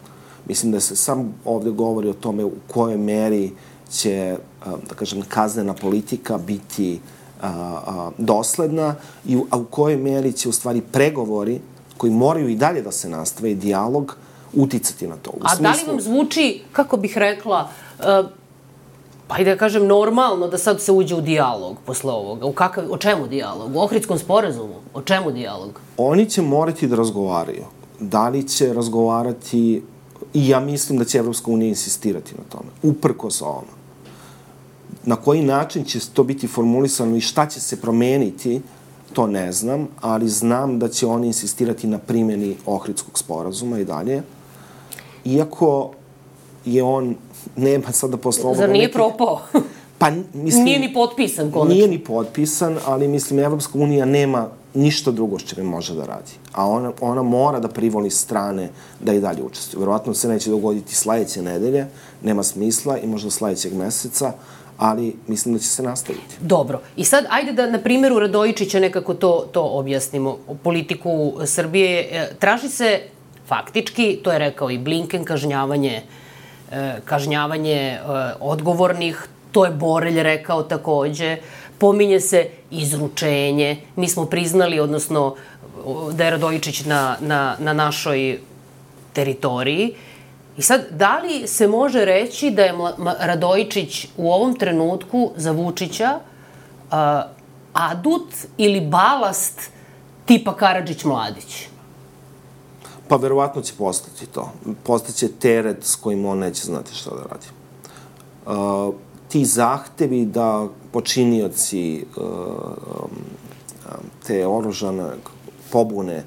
Mislim 0.48 0.72
da 0.72 0.80
se 0.80 0.96
sam 0.96 1.34
ovde 1.44 1.70
govori 1.70 2.08
o 2.08 2.12
tome 2.14 2.44
u 2.44 2.52
kojoj 2.72 2.98
meri 2.98 3.52
će, 3.92 4.36
da 4.64 4.94
kažem, 4.94 5.22
kaznena 5.28 5.74
politika 5.74 6.38
biti 6.38 7.00
dosledna 8.18 8.94
i 9.26 9.36
u, 9.36 9.46
a 9.50 9.56
u 9.56 9.64
kojoj 9.64 9.96
meri 9.96 10.32
će 10.32 10.48
u 10.48 10.52
stvari 10.52 10.80
pregovori 10.80 11.60
koji 11.96 12.12
moraju 12.12 12.48
i 12.48 12.56
dalje 12.56 12.82
da 12.82 12.92
se 12.92 13.08
nastave 13.08 13.50
i 13.50 13.54
dijalog 13.54 14.16
uticati 14.52 15.06
na 15.06 15.16
to. 15.16 15.30
U 15.30 15.40
a 15.42 15.56
smislu... 15.56 15.62
da 15.62 15.70
li 15.70 15.88
vam 15.88 16.00
zvuči, 16.00 16.62
kako 16.72 16.96
bih 16.96 17.18
rekla, 17.18 17.68
uh, 17.98 18.04
pa 19.28 19.38
i 19.38 19.44
da 19.44 19.56
kažem 19.56 19.86
normalno 19.86 20.48
da 20.48 20.58
sad 20.58 20.80
se 20.80 20.92
uđe 20.92 21.14
u 21.14 21.20
dijalog 21.20 21.76
posle 21.86 22.12
ovoga. 22.12 22.46
U 22.46 22.52
kakav, 22.52 22.84
o 22.90 22.96
čemu 22.96 23.26
dijalog? 23.26 23.76
U 23.76 23.80
Ohridskom 23.80 24.18
sporazumu? 24.18 24.74
O 24.94 25.02
čemu 25.02 25.32
dijalog? 25.32 25.80
Oni 25.96 26.30
će 26.30 26.42
morati 26.42 26.86
da 26.86 26.96
razgovaraju. 26.96 27.64
Da 28.00 28.28
li 28.28 28.48
će 28.48 28.72
razgovarati 28.72 29.82
I 30.34 30.48
ja 30.48 30.60
mislim 30.60 30.98
da 30.98 31.04
će 31.04 31.18
Evropska 31.18 31.50
unija 31.50 31.68
insistirati 31.68 32.34
na 32.38 32.44
tome, 32.48 32.70
uprkos 32.82 33.42
ovome. 33.42 33.72
Na 35.04 35.16
koji 35.16 35.42
način 35.42 35.84
će 35.84 36.00
to 36.14 36.24
biti 36.24 36.46
formulisano 36.46 37.16
i 37.16 37.20
šta 37.20 37.46
će 37.46 37.60
se 37.60 37.80
promeniti, 37.80 38.60
to 39.12 39.26
ne 39.26 39.52
znam, 39.52 39.88
ali 40.00 40.28
znam 40.28 40.78
da 40.78 40.88
će 40.88 41.06
oni 41.06 41.26
insistirati 41.26 41.86
na 41.86 41.98
primjeni 41.98 42.56
Ohridskog 42.66 43.18
sporazuma 43.18 43.78
i 43.78 43.84
dalje. 43.84 44.22
Iako 45.24 45.90
je 46.64 46.82
on, 46.82 47.16
nema 47.56 47.92
sada 47.92 48.16
posle 48.16 48.44
ovoga... 48.44 48.58
Zar 48.58 48.70
nije 48.70 48.82
nekih... 48.82 48.94
propao? 48.94 49.40
Pa, 49.98 50.10
mislim, 50.34 50.64
nije 50.64 50.78
ni 50.78 50.94
potpisan, 50.94 51.52
konačno. 51.52 51.74
Nije 51.74 51.88
ni 51.88 51.98
potpisan, 51.98 52.78
ali 52.86 53.08
mislim, 53.08 53.38
Evropska 53.38 53.78
unija 53.78 54.04
nema 54.04 54.48
ništa 54.74 55.10
drugo 55.10 55.38
što 55.38 55.54
čime 55.54 55.66
može 55.66 55.94
da 55.94 56.04
radi. 56.04 56.32
A 56.52 56.66
ona, 56.66 56.92
ona 57.00 57.22
mora 57.22 57.60
da 57.60 57.68
privoli 57.68 58.10
strane 58.10 58.70
da 59.00 59.12
i 59.12 59.20
dalje 59.20 59.42
učestvuju. 59.42 59.80
Verovatno 59.80 60.14
se 60.14 60.28
neće 60.28 60.50
dogoditi 60.50 60.94
sledeće 60.94 61.42
nedelje, 61.42 61.86
nema 62.22 62.42
smisla 62.42 62.98
i 62.98 63.06
možda 63.06 63.30
sledećeg 63.30 63.74
meseca, 63.74 64.32
ali 64.78 65.16
mislim 65.26 65.54
da 65.54 65.60
će 65.60 65.66
se 65.66 65.82
nastaviti. 65.82 66.36
Dobro. 66.40 66.80
I 66.96 67.04
sad, 67.04 67.24
ajde 67.30 67.52
da 67.52 67.70
na 67.70 67.78
primjeru 67.78 68.18
Radojičića 68.18 68.80
nekako 68.80 69.14
to, 69.14 69.48
to 69.52 69.62
objasnimo. 69.62 70.38
Politiku 70.62 71.32
Srbije 71.44 72.08
e, 72.10 72.34
traži 72.38 72.68
se 72.68 73.00
faktički, 73.46 74.18
to 74.22 74.32
je 74.32 74.38
rekao 74.38 74.70
i 74.70 74.78
Blinken, 74.78 75.24
kažnjavanje 75.24 76.02
e, 76.72 77.00
kažnjavanje 77.04 77.72
e, 77.72 78.00
odgovornih, 78.40 79.28
to 79.52 79.64
je 79.64 79.70
Borelj 79.70 80.22
rekao 80.22 80.62
takođe, 80.62 81.36
pominje 81.78 82.20
se 82.20 82.48
izručenje, 82.70 83.80
mi 83.96 84.08
smo 84.08 84.26
priznali, 84.26 84.80
odnosno 84.80 85.34
da 86.12 86.24
je 86.24 86.30
Radojičić 86.30 86.84
na, 86.84 87.16
na, 87.20 87.56
na 87.58 87.72
našoj 87.72 88.38
teritoriji. 89.12 89.94
I 90.56 90.62
sad, 90.62 90.80
da 90.90 91.18
li 91.18 91.46
se 91.46 91.68
može 91.68 92.04
reći 92.04 92.50
da 92.50 92.62
je 92.62 92.74
Radojičić 93.20 94.06
u 94.16 94.32
ovom 94.32 94.54
trenutku 94.58 95.30
za 95.36 95.50
Vučića 95.50 96.18
uh, 96.18 96.96
adut 97.72 98.34
ili 98.56 98.80
balast 98.80 99.70
tipa 100.24 100.56
Karadžić-Mladić? 100.56 101.66
Pa 103.08 103.16
verovatno 103.16 103.62
će 103.62 103.72
postati 103.78 104.26
to. 104.26 104.52
Postaće 104.82 105.28
teret 105.28 105.84
s 105.84 105.94
kojim 105.94 106.24
on 106.26 106.38
neće 106.38 106.64
znati 106.64 106.94
šta 106.94 107.10
da 107.10 107.22
radi. 107.22 107.46
Uh, 108.46 108.94
ti 109.34 109.44
zahtevi 109.44 110.24
da 110.24 110.68
počinioci 110.92 112.04
uh, 112.16 112.24
um, 112.24 113.10
te 114.26 114.46
oružane 114.46 115.04
pobune 115.72 116.22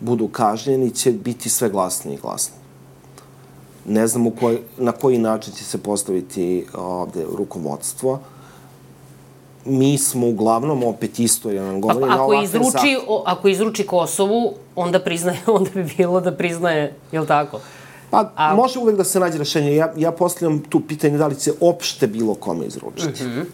budu 0.00 0.28
kažnjeni 0.28 0.90
će 0.90 1.12
biti 1.12 1.48
sve 1.48 1.68
glasniji 1.68 2.14
i 2.14 2.18
glasniji. 2.18 2.58
Ne 3.84 4.06
znam 4.06 4.26
u 4.26 4.30
koj, 4.30 4.58
na 4.78 4.92
koji 4.92 5.18
način 5.18 5.54
će 5.54 5.64
se 5.64 5.78
postaviti 5.78 6.66
ovde 6.74 7.24
rukovodstvo. 7.36 8.18
Mi 9.64 9.98
smo 9.98 10.28
uglavnom 10.28 10.84
opet 10.84 11.18
isto, 11.18 11.50
ja 11.50 11.64
nam 11.64 11.80
govorim, 11.80 12.08
pa, 12.08 12.14
ako 12.14 12.34
na 12.34 12.42
izruči, 12.42 12.98
o, 13.08 13.22
ako 13.26 13.48
izruči 13.48 13.86
Kosovu, 13.86 14.54
onda 14.76 15.00
priznaje, 15.00 15.38
onda 15.58 15.70
bi 15.74 15.84
bilo 15.96 16.20
da 16.20 16.36
priznaje, 16.36 16.94
je 17.12 17.20
li 17.20 17.26
tako? 17.26 17.60
Pa, 18.10 18.32
A... 18.36 18.54
može 18.54 18.78
uvek 18.78 18.96
da 18.96 19.04
se 19.04 19.20
nađe 19.20 19.38
rešenje. 19.38 19.74
Ja, 19.74 19.92
ja 19.96 20.12
postavljam 20.12 20.58
tu 20.58 20.80
pitanje 20.80 21.18
da 21.18 21.26
li 21.26 21.34
će 21.34 21.52
opšte 21.60 22.06
bilo 22.06 22.34
kome 22.34 22.66
izručiti. 22.66 23.24
Uh 23.24 23.30
mhm. 23.30 23.40
-huh. 23.40 23.44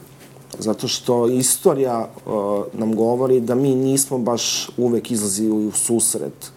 Zato 0.59 0.89
što 0.89 1.29
istorija 1.29 2.09
uh, 2.27 2.33
nam 2.73 2.95
govori 2.95 3.41
da 3.41 3.55
mi 3.55 3.75
nismo 3.75 4.19
baš 4.19 4.71
uvek 4.77 5.11
izlazili 5.11 5.67
u 5.67 5.73
susret 5.73 6.53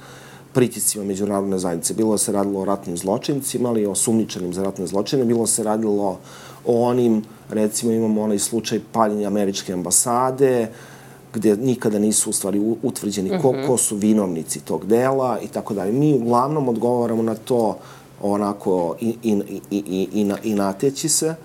pritiscima 0.54 1.04
međunarodne 1.06 1.60
zajednice. 1.60 1.94
Bilo 1.94 2.18
se 2.18 2.32
radilo 2.32 2.62
o 2.62 2.66
ratnim 2.66 2.98
zločincima, 2.98 3.70
ali 3.70 3.86
o 3.86 3.96
sumničanim 3.96 4.54
za 4.54 4.64
ratne 4.64 4.88
zločine, 4.88 5.26
bilo 5.26 5.48
se 5.48 5.64
radilo 5.64 6.20
o 6.66 6.88
onim, 6.88 7.24
recimo 7.50 7.92
imamo 7.92 8.22
onaj 8.22 8.40
slučaj 8.40 8.80
paljenja 8.92 9.28
američke 9.28 9.74
ambasade, 9.74 10.72
gde 11.34 11.58
nikada 11.58 12.00
nisu 12.00 12.30
u 12.30 12.34
stvari 12.34 12.76
utvrđeni 12.84 13.42
ko, 13.42 13.56
ko 13.68 13.78
su 13.78 13.96
vinovnici 13.96 14.60
tog 14.60 14.86
dela 14.86 15.40
i 15.40 15.48
tako 15.48 15.74
dalje. 15.74 15.92
Mi 15.92 16.14
uglavnom 16.14 16.70
odgovaramo 16.70 17.24
na 17.24 17.36
to 17.36 17.78
onako 18.22 18.96
i, 19.02 19.16
i, 19.24 19.32
i, 19.32 19.62
i, 19.72 20.08
i, 20.14 20.32
i 20.44 20.54
nateći 20.54 21.10
se, 21.10 21.36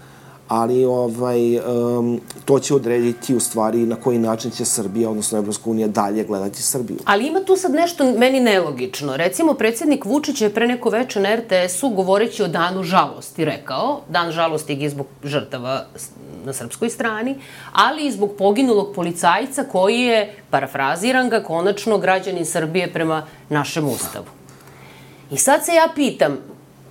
ali 0.48 0.84
ovaj, 0.84 1.58
um, 1.58 2.20
to 2.44 2.58
će 2.58 2.74
odrediti 2.74 3.34
u 3.34 3.40
stvari 3.40 3.78
na 3.78 3.96
koji 3.96 4.18
način 4.18 4.50
će 4.50 4.64
Srbija, 4.64 5.10
odnosno 5.10 5.38
Evropska 5.38 5.70
unija, 5.70 5.88
dalje 5.88 6.24
gledati 6.24 6.62
Srbiju. 6.62 6.98
Ali 7.04 7.26
ima 7.26 7.40
tu 7.40 7.56
sad 7.56 7.72
nešto 7.72 8.12
meni 8.18 8.40
nelogično. 8.40 9.16
Recimo, 9.16 9.54
predsednik 9.54 10.04
Vučić 10.04 10.40
je 10.40 10.54
pre 10.54 10.66
neko 10.66 10.90
veče 10.90 11.20
na 11.20 11.36
RTS-u 11.36 11.88
govoreći 11.88 12.42
o 12.42 12.48
danu 12.48 12.82
žalosti 12.82 13.44
rekao, 13.44 14.00
dan 14.08 14.30
žalosti 14.32 14.72
je 14.72 14.90
zbog 14.90 15.06
žrtava 15.24 15.84
na 16.44 16.52
srpskoj 16.52 16.90
strani, 16.90 17.36
ali 17.72 18.06
i 18.06 18.12
zbog 18.12 18.32
poginulog 18.38 18.92
policajca 18.94 19.64
koji 19.72 20.00
je, 20.00 20.34
parafraziran 20.50 21.28
ga, 21.28 21.42
konačno 21.42 21.98
građanin 21.98 22.46
Srbije 22.46 22.92
prema 22.92 23.26
našem 23.48 23.88
ustavu. 23.88 24.26
I 25.30 25.36
sad 25.36 25.64
se 25.64 25.72
ja 25.72 25.88
pitam, 25.94 26.32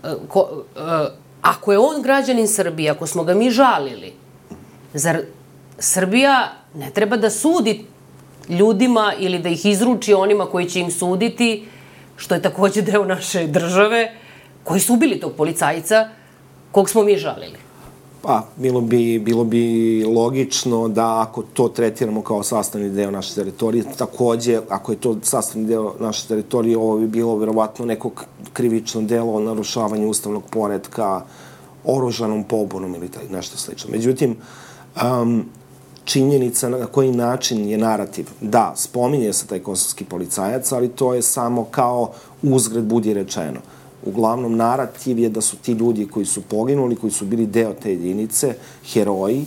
e, 0.03 0.13
ko, 0.27 0.63
e, 0.75 1.22
Ako 1.43 1.71
je 1.71 1.79
on 1.79 2.01
građanin 2.01 2.47
Srbije, 2.47 2.91
ako 2.91 3.07
smo 3.07 3.23
ga 3.23 3.33
mi 3.33 3.51
žalili, 3.51 4.13
zar 4.93 5.21
Srbija 5.79 6.53
ne 6.73 6.89
treba 6.89 7.17
da 7.17 7.29
sudi 7.29 7.85
ljudima 8.49 9.13
ili 9.19 9.39
da 9.39 9.49
ih 9.49 9.65
izruči 9.65 10.13
onima 10.13 10.45
koji 10.45 10.69
će 10.69 10.79
im 10.79 10.91
suditi, 10.91 11.65
što 12.17 12.35
je 12.35 12.41
takođe 12.41 12.81
deo 12.81 13.05
naše 13.05 13.47
države, 13.47 14.11
koji 14.63 14.79
su 14.79 14.93
ubili 14.93 15.19
tog 15.19 15.33
policajca 15.37 16.09
kog 16.71 16.89
smo 16.89 17.03
mi 17.03 17.17
žalili? 17.17 17.62
Pa, 18.25 18.47
bilo 18.55 18.81
bi, 18.81 19.19
bilo 19.19 19.43
bi 19.43 20.03
logično 20.15 20.87
da 20.87 21.21
ako 21.21 21.41
to 21.53 21.67
tretiramo 21.67 22.21
kao 22.21 22.43
sastavni 22.43 22.89
deo 22.89 23.11
naše 23.11 23.35
teritorije, 23.35 23.83
takođe, 23.97 24.61
ako 24.69 24.91
je 24.91 24.97
to 24.97 25.17
sastavni 25.21 25.67
deo 25.67 25.93
naše 25.99 26.27
teritorije, 26.27 26.77
ovo 26.77 26.97
bi 26.97 27.07
bilo 27.07 27.35
verovatno 27.35 27.85
neko 27.85 28.11
krivično 28.53 29.01
delo 29.01 29.33
o 29.33 29.39
narušavanju 29.39 30.09
ustavnog 30.09 30.43
poredka, 30.49 31.21
oružanom 31.83 32.43
pobunom 32.43 32.95
ili 32.95 33.09
taj, 33.09 33.23
nešto 33.29 33.57
slično. 33.57 33.91
Međutim, 33.91 34.37
um, 35.03 35.45
činjenica 36.05 36.69
na 36.69 36.85
koji 36.85 37.11
način 37.11 37.69
je 37.69 37.77
narativ. 37.77 38.29
Da, 38.41 38.73
spominje 38.75 39.33
se 39.33 39.47
taj 39.47 39.59
kosovski 39.59 40.05
policajac, 40.05 40.71
ali 40.71 40.89
to 40.89 41.13
je 41.13 41.21
samo 41.21 41.63
kao 41.63 42.11
uzgred 42.43 42.83
budi 42.83 43.13
rečeno. 43.13 43.59
Uglavnom, 44.05 44.55
narativ 44.55 45.19
je 45.19 45.29
da 45.29 45.41
su 45.41 45.57
ti 45.57 45.71
ljudi 45.71 46.07
koji 46.07 46.25
su 46.25 46.41
poginuli, 46.41 46.95
koji 46.95 47.11
su 47.11 47.25
bili 47.25 47.45
deo 47.45 47.73
te 47.73 47.91
jedinice, 47.91 48.55
heroji, 48.93 49.45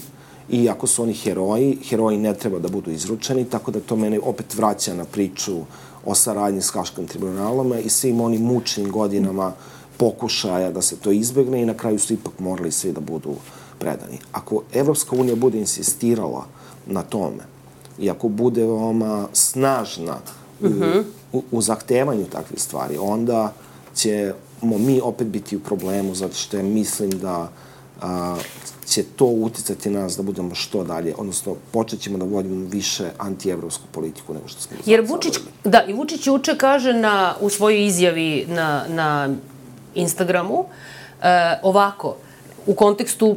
i 0.48 0.68
ako 0.68 0.86
su 0.86 1.02
oni 1.02 1.12
heroji, 1.12 1.78
heroji 1.88 2.18
ne 2.18 2.34
treba 2.34 2.58
da 2.58 2.68
budu 2.68 2.90
izručeni, 2.90 3.44
tako 3.44 3.70
da 3.70 3.80
to 3.80 3.96
mene 3.96 4.20
opet 4.20 4.54
vraća 4.54 4.94
na 4.94 5.04
priču 5.04 5.56
o 6.04 6.14
saradnji 6.14 6.62
s 6.62 6.70
Haškim 6.70 7.06
tribunalom 7.06 7.74
i 7.84 7.88
svim 7.90 8.20
onim 8.20 8.42
mučnim 8.42 8.90
godinama 8.90 9.52
pokušaja 9.96 10.70
da 10.70 10.82
se 10.82 10.96
to 10.96 11.10
izbegne 11.10 11.62
i 11.62 11.66
na 11.66 11.74
kraju 11.74 11.98
su 11.98 12.12
ipak 12.12 12.38
morali 12.38 12.72
svi 12.72 12.92
da 12.92 13.00
budu 13.00 13.34
predani. 13.78 14.18
Ako 14.32 14.62
Evropska 14.72 15.16
unija 15.16 15.36
bude 15.36 15.58
insistirala 15.58 16.46
na 16.86 17.02
tome 17.02 17.44
i 17.98 18.10
ako 18.10 18.28
bude 18.28 18.60
veoma 18.60 19.28
snažna 19.32 20.16
u, 20.60 20.66
uh 20.66 20.70
mhm. 20.70 20.82
-huh. 20.82 21.02
u, 21.32 21.42
u 21.50 21.62
zahtevanju 21.62 22.24
takvih 22.24 22.62
stvari, 22.62 22.98
onda 23.00 23.52
ćemo 23.94 24.32
mi 24.62 25.00
opet 25.00 25.26
biti 25.26 25.56
u 25.56 25.60
problemu 25.60 26.14
zato 26.14 26.34
što 26.34 26.62
mislim 26.62 27.10
da 27.10 27.50
a, 28.02 28.36
će 28.86 29.02
to 29.02 29.24
uticati 29.24 29.90
nas 29.90 30.16
da 30.16 30.22
budemo 30.22 30.54
što 30.54 30.84
dalje, 30.84 31.14
odnosno 31.18 31.54
počet 31.72 32.00
ćemo 32.00 32.18
da 32.18 32.24
vodimo 32.24 32.68
više 32.68 33.10
antievropsku 33.18 33.84
politiku 33.92 34.34
nego 34.34 34.48
što 34.48 34.60
smo 34.60 34.76
Jer 34.86 35.00
Vučić, 35.08 35.34
da, 35.64 35.82
i 35.88 35.92
Vučić 35.92 36.26
juče 36.26 36.58
kaže 36.58 36.92
na, 36.92 37.34
u 37.40 37.50
svojoj 37.50 37.86
izjavi 37.86 38.46
na, 38.48 38.84
na 38.88 39.28
Instagramu 39.94 40.64
e, 41.22 41.58
ovako, 41.62 42.16
u 42.66 42.74
kontekstu 42.74 43.36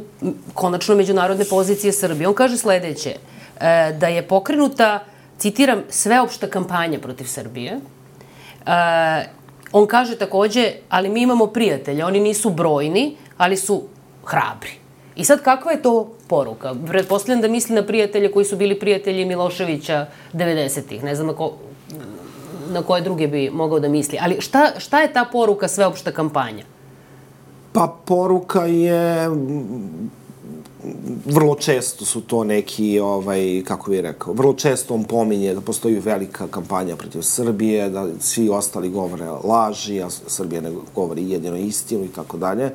konačno 0.54 0.94
međunarodne 0.94 1.44
pozicije 1.44 1.92
Srbije. 1.92 2.28
On 2.28 2.34
kaže 2.34 2.56
sledeće, 2.56 3.16
e, 3.60 3.96
da 4.00 4.08
je 4.08 4.28
pokrenuta, 4.28 5.04
citiram, 5.38 5.82
sveopšta 5.88 6.46
kampanja 6.46 6.98
protiv 6.98 7.24
Srbije. 7.24 7.80
E, 8.66 9.39
on 9.72 9.86
kaže 9.86 10.18
takođe, 10.18 10.72
ali 10.88 11.08
mi 11.08 11.22
imamo 11.22 11.46
prijatelje, 11.46 12.04
oni 12.04 12.20
nisu 12.20 12.50
brojni, 12.50 13.16
ali 13.36 13.56
su 13.56 13.82
hrabri. 14.24 14.70
I 15.16 15.24
sad 15.24 15.42
kakva 15.42 15.72
je 15.72 15.82
to 15.82 16.12
poruka? 16.28 16.74
Pretpostavljam 16.86 17.40
da 17.40 17.48
misli 17.48 17.74
na 17.74 17.86
prijatelje 17.86 18.32
koji 18.32 18.44
su 18.44 18.56
bili 18.56 18.78
prijatelji 18.78 19.24
Miloševića 19.24 20.06
90-ih. 20.32 21.04
Ne 21.04 21.14
znam 21.14 21.26
na, 21.26 21.32
ko, 21.32 21.52
na 22.70 22.82
koje 22.82 23.02
druge 23.02 23.28
bi 23.28 23.50
mogao 23.50 23.80
da 23.80 23.88
misli. 23.88 24.18
Ali 24.22 24.40
šta, 24.40 24.70
šta 24.78 25.00
je 25.00 25.12
ta 25.12 25.24
poruka 25.32 25.68
sveopšta 25.68 26.12
kampanja? 26.12 26.64
Pa 27.72 27.96
poruka 28.04 28.64
je 28.64 29.28
vrlo 31.26 31.54
često 31.54 32.04
su 32.04 32.20
to 32.20 32.44
neki, 32.44 32.98
ovaj, 32.98 33.62
kako 33.64 33.90
bih 33.90 34.00
rekao, 34.00 34.32
vrlo 34.32 34.52
često 34.54 34.94
on 34.94 35.04
pominje 35.04 35.54
da 35.54 35.60
postoji 35.60 35.98
velika 35.98 36.48
kampanja 36.48 36.96
protiv 36.96 37.22
Srbije, 37.22 37.90
da 37.90 38.08
svi 38.20 38.48
ostali 38.48 38.88
govore 38.88 39.24
laži, 39.44 40.02
a 40.02 40.10
Srbija 40.10 40.60
ne 40.60 40.72
govori 40.94 41.30
jedino 41.30 41.56
istinu 41.56 42.04
i 42.04 42.08
tako 42.08 42.36
dalje. 42.36 42.70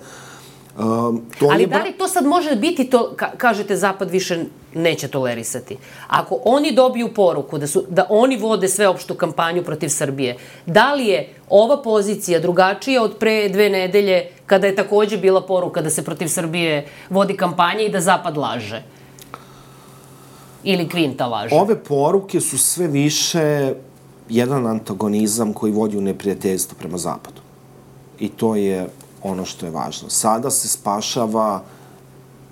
Um, 0.78 1.22
to 1.40 1.48
Ali 1.52 1.66
da 1.66 1.84
li 1.84 1.94
to 1.98 2.08
sad 2.08 2.26
može 2.26 2.56
biti 2.56 2.90
to, 2.90 3.14
ka, 3.16 3.32
kažete, 3.38 3.76
Zapad 3.76 4.12
više 4.12 4.46
neće 4.74 5.08
tolerisati? 5.08 5.78
Ako 6.08 6.40
oni 6.46 6.72
dobiju 6.72 7.14
poruku 7.14 7.58
da, 7.58 7.68
su, 7.68 7.84
da 7.90 8.06
oni 8.10 8.38
vode 8.38 8.70
sveopštu 8.70 9.14
kampanju 9.16 9.64
protiv 9.64 9.90
Srbije, 9.90 10.38
da 10.66 10.94
li 10.94 11.08
je 11.08 11.34
ova 11.50 11.82
pozicija 11.82 12.40
drugačija 12.40 13.04
od 13.04 13.18
pre 13.18 13.50
dve 13.50 13.70
nedelje 13.70 14.30
kada 14.46 14.68
je 14.68 14.76
takođe 14.76 15.18
bila 15.18 15.42
poruka 15.42 15.82
da 15.82 15.90
se 15.90 16.04
protiv 16.04 16.28
Srbije 16.28 16.88
vodi 17.10 17.38
kampanja 17.38 17.82
i 17.82 17.90
da 17.90 18.02
Zapad 18.02 18.38
laže? 18.38 18.84
Ili 20.64 20.90
Kvinta 20.90 21.28
laže? 21.28 21.56
Ove 21.56 21.84
poruke 21.84 22.42
su 22.42 22.58
sve 22.58 22.88
više 22.88 23.74
jedan 24.30 24.68
antagonizam 24.68 25.54
koji 25.54 25.74
vodi 25.74 25.98
u 25.98 26.02
neprijateljstvo 26.02 26.78
prema 26.80 26.98
Zapadu. 26.98 27.42
I 28.20 28.30
to 28.30 28.56
je 28.56 28.88
ono 29.24 29.46
što 29.46 29.66
je 29.66 29.72
važno. 29.72 30.10
Sada 30.10 30.50
se 30.50 30.68
spašava 30.68 31.64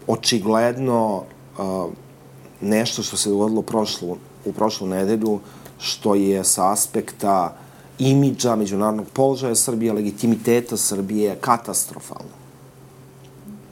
očigledno 0.07 1.23
uh, 1.57 1.91
nešto 2.61 3.03
što 3.03 3.17
se 3.17 3.29
dogodilo 3.29 3.61
prošlu, 3.61 4.17
u 4.45 4.53
prošlu 4.53 4.87
nedelju, 4.87 5.39
što 5.79 6.15
je 6.15 6.43
sa 6.43 6.71
aspekta 6.71 7.55
imidža 7.99 8.55
međunarodnog 8.55 9.07
položaja 9.13 9.55
Srbije, 9.55 9.93
legitimiteta 9.93 10.77
Srbije 10.77 11.37
katastrofalno. 11.41 12.43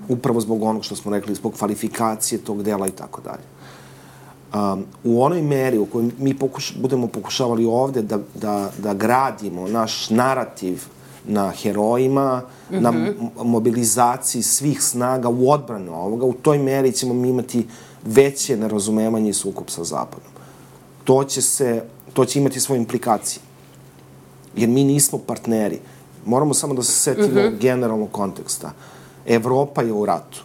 Upravo 0.10 0.42
zbog 0.42 0.64
onog 0.64 0.86
što 0.86 0.96
smo 0.96 1.12
rekli, 1.12 1.36
zbog 1.36 1.54
kvalifikacije 1.54 2.40
tog 2.40 2.64
dela 2.64 2.88
i 2.88 2.92
tako 2.92 3.22
dalje. 3.22 3.44
Um, 4.54 4.86
u 5.04 5.24
onoj 5.24 5.42
meri 5.42 5.78
u 5.78 5.86
kojoj 5.86 6.12
mi 6.20 6.34
pokuš, 6.34 6.76
budemo 6.78 7.08
pokušavali 7.08 7.66
ovde 7.66 8.02
da, 8.02 8.20
da, 8.36 8.72
da 8.78 8.94
gradimo 8.94 9.68
naš 9.68 10.10
narativ 10.10 10.84
na 11.26 11.50
herojima, 11.50 12.42
mm 12.42 12.76
-hmm. 12.76 12.80
na 12.82 12.92
mhm. 12.92 13.26
mobilizaciji 13.44 14.44
svih 14.44 14.84
snaga 14.84 15.30
u 15.30 15.52
odbranu 15.52 15.94
ovoga, 15.94 16.26
u 16.26 16.34
toj 16.34 16.58
meri 16.58 16.92
ćemo 16.92 17.14
mi 17.14 17.30
imati 17.30 17.68
veće 18.04 18.58
nerazumevanje 18.58 19.30
i 19.30 19.34
sukup 19.34 19.70
sa 19.70 19.84
Zapadom. 19.84 20.32
To 21.04 21.24
će, 21.24 21.42
se, 21.42 21.84
to 22.14 22.26
će 22.26 22.40
imati 22.40 22.60
svoje 22.60 22.80
implikacije. 22.80 23.51
Jer 24.56 24.70
mi 24.70 24.84
nismo 24.84 25.18
partneri. 25.18 25.80
Moramo 26.26 26.54
samo 26.54 26.74
da 26.74 26.84
se 26.84 26.92
setimo 26.92 27.28
mm 27.28 27.32
-hmm. 27.32 27.60
generalnog 27.60 28.12
konteksta. 28.12 28.72
Evropa 29.26 29.82
je 29.82 29.94
u 29.94 30.06
ratu. 30.06 30.44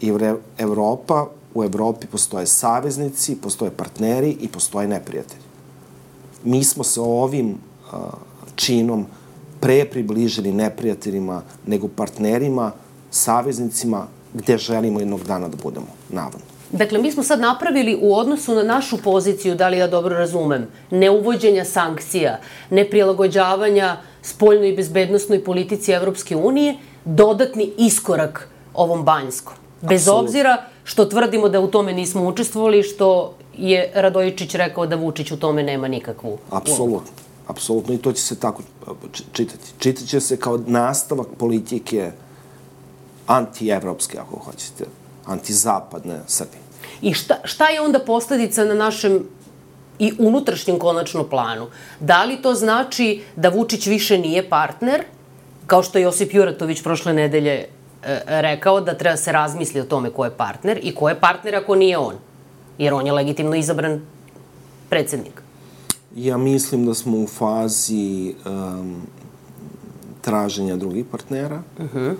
I 0.00 0.12
Evropa, 0.58 1.26
u 1.54 1.64
Evropi 1.64 2.06
postoje 2.06 2.46
saveznici, 2.46 3.36
postoje 3.36 3.70
partneri 3.70 4.36
i 4.40 4.48
postoje 4.48 4.88
neprijatelji. 4.88 5.42
Mi 6.44 6.64
smo 6.64 6.84
se 6.84 7.00
ovim 7.00 7.50
uh, 7.50 7.98
činom 8.56 9.06
pre 9.60 9.84
približili 9.84 10.52
neprijateljima 10.52 11.42
nego 11.66 11.88
partnerima, 11.88 12.72
saveznicima, 13.10 14.06
gde 14.34 14.58
želimo 14.58 15.00
jednog 15.00 15.24
dana 15.24 15.48
da 15.48 15.56
budemo, 15.62 15.86
navodno. 16.10 16.51
Dakle, 16.72 16.98
mi 16.98 17.12
smo 17.12 17.22
sad 17.22 17.40
napravili 17.40 17.98
u 18.02 18.14
odnosu 18.14 18.54
na 18.54 18.62
našu 18.62 18.96
poziciju, 18.96 19.54
da 19.54 19.68
li 19.68 19.78
ja 19.78 19.86
dobro 19.86 20.16
razumem, 20.16 20.66
neuvođenja 20.90 21.64
sankcija, 21.64 22.38
neprilagođavanja 22.70 23.96
spoljnoj 24.22 24.68
i 24.68 24.76
bezbednostnoj 24.76 25.44
politici 25.44 25.92
Evropske 25.92 26.36
unije, 26.36 26.76
dodatni 27.04 27.72
iskorak 27.78 28.48
ovom 28.74 29.04
banjskom. 29.04 29.54
Bez 29.82 30.02
Absolut. 30.02 30.24
obzira 30.24 30.56
što 30.84 31.04
tvrdimo 31.04 31.48
da 31.48 31.60
u 31.60 31.66
tome 31.66 31.92
nismo 31.92 32.28
učestvovali, 32.28 32.82
što 32.82 33.34
je 33.56 33.92
Radojičić 33.94 34.54
rekao 34.54 34.86
da 34.86 34.96
Vučić 34.96 35.30
u 35.32 35.36
tome 35.36 35.62
nema 35.62 35.88
nikakvu 35.88 36.38
Apsolutno. 36.50 37.12
Apsolutno 37.46 37.94
i 37.94 37.98
to 37.98 38.12
će 38.12 38.22
se 38.22 38.40
tako 38.40 38.62
čitati. 39.32 39.72
Čitat 39.78 40.08
će 40.08 40.20
se 40.20 40.36
kao 40.36 40.60
nastavak 40.66 41.26
politike 41.38 42.12
antievropske, 43.26 44.18
ako 44.18 44.38
hoćete, 44.38 44.84
antizapadne 45.26 46.20
Srbije. 46.26 46.61
I 47.02 47.14
šta, 47.14 47.36
šta 47.44 47.68
je 47.68 47.80
onda 47.80 47.98
posledica 47.98 48.64
na 48.64 48.74
našem 48.74 49.24
i 49.98 50.12
unutrašnjem 50.18 50.78
konačno 50.78 51.24
planu? 51.24 51.66
Da 52.00 52.24
li 52.24 52.42
to 52.42 52.54
znači 52.54 53.22
da 53.36 53.48
Vučić 53.48 53.86
više 53.86 54.18
nije 54.18 54.48
partner, 54.48 55.04
kao 55.66 55.82
što 55.82 55.98
je 55.98 56.02
Josip 56.02 56.34
Juratović 56.34 56.82
prošle 56.82 57.12
nedelje 57.12 57.52
e, 57.52 58.20
rekao 58.26 58.80
da 58.80 58.94
treba 58.94 59.16
se 59.16 59.32
razmisli 59.32 59.80
o 59.80 59.84
tome 59.84 60.10
ko 60.10 60.24
je 60.24 60.30
partner 60.30 60.80
i 60.82 60.94
ko 60.94 61.08
je 61.08 61.20
partner 61.20 61.56
ako 61.56 61.74
nije 61.74 61.98
on? 61.98 62.14
Jer 62.78 62.94
on 62.94 63.06
je 63.06 63.12
legitimno 63.12 63.56
izabran 63.56 64.00
predsednik. 64.88 65.42
Ja 66.16 66.36
mislim 66.36 66.86
da 66.86 66.94
smo 66.94 67.18
u 67.18 67.26
fazi 67.26 68.34
um, 68.44 69.02
traženja 70.20 70.76
drugih 70.76 71.04
partnera. 71.10 71.62
Uh 71.78 71.94
-huh 71.94 72.14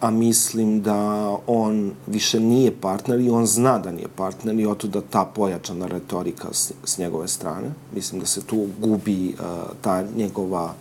a 0.00 0.10
mislim 0.10 0.82
da 0.82 1.36
on 1.46 1.92
više 2.06 2.40
nije 2.40 2.80
partner 2.80 3.20
i 3.20 3.30
on 3.30 3.46
zna 3.46 3.78
da 3.78 3.90
nije 3.90 4.08
partner 4.16 4.60
i 4.60 4.66
oto 4.66 4.86
da 4.86 5.00
ta 5.00 5.24
pojačana 5.24 5.86
retorika 5.86 6.48
s, 6.52 6.72
s 6.84 6.98
njegove 6.98 7.28
strane. 7.28 7.68
Mislim 7.94 8.20
da 8.20 8.26
se 8.26 8.46
tu 8.46 8.66
gubi 8.78 9.28
uh, 9.28 9.44
ta 9.80 10.04
njegova 10.16 10.74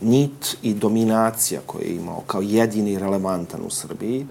nit 0.00 0.56
i 0.62 0.74
dominacija 0.74 1.60
koju 1.66 1.82
je 1.82 1.94
imao 1.94 2.22
kao 2.26 2.42
jedini 2.42 2.98
relevantan 2.98 3.60
u 3.66 3.70
Srbiji 3.70 4.26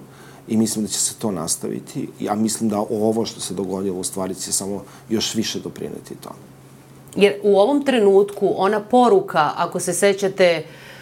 i 0.47 0.57
mislim 0.57 0.85
da 0.85 0.91
će 0.91 0.99
se 0.99 1.15
to 1.15 1.31
nastaviti. 1.31 2.09
Ja 2.19 2.35
mislim 2.35 2.69
da 2.69 2.79
ovo 2.79 3.25
što 3.25 3.41
se 3.41 3.53
dogodilo 3.53 3.99
u 3.99 4.03
stvari 4.03 4.35
će 4.35 4.51
samo 4.51 4.83
još 5.09 5.35
više 5.35 5.59
doprineti 5.59 6.15
to. 6.15 6.29
Jer 7.15 7.33
u 7.43 7.57
ovom 7.57 7.85
trenutku 7.85 8.53
ona 8.57 8.79
poruka, 8.79 9.51
ako 9.55 9.79
se 9.79 9.93
sećate, 9.93 10.63
uh, 10.65 10.92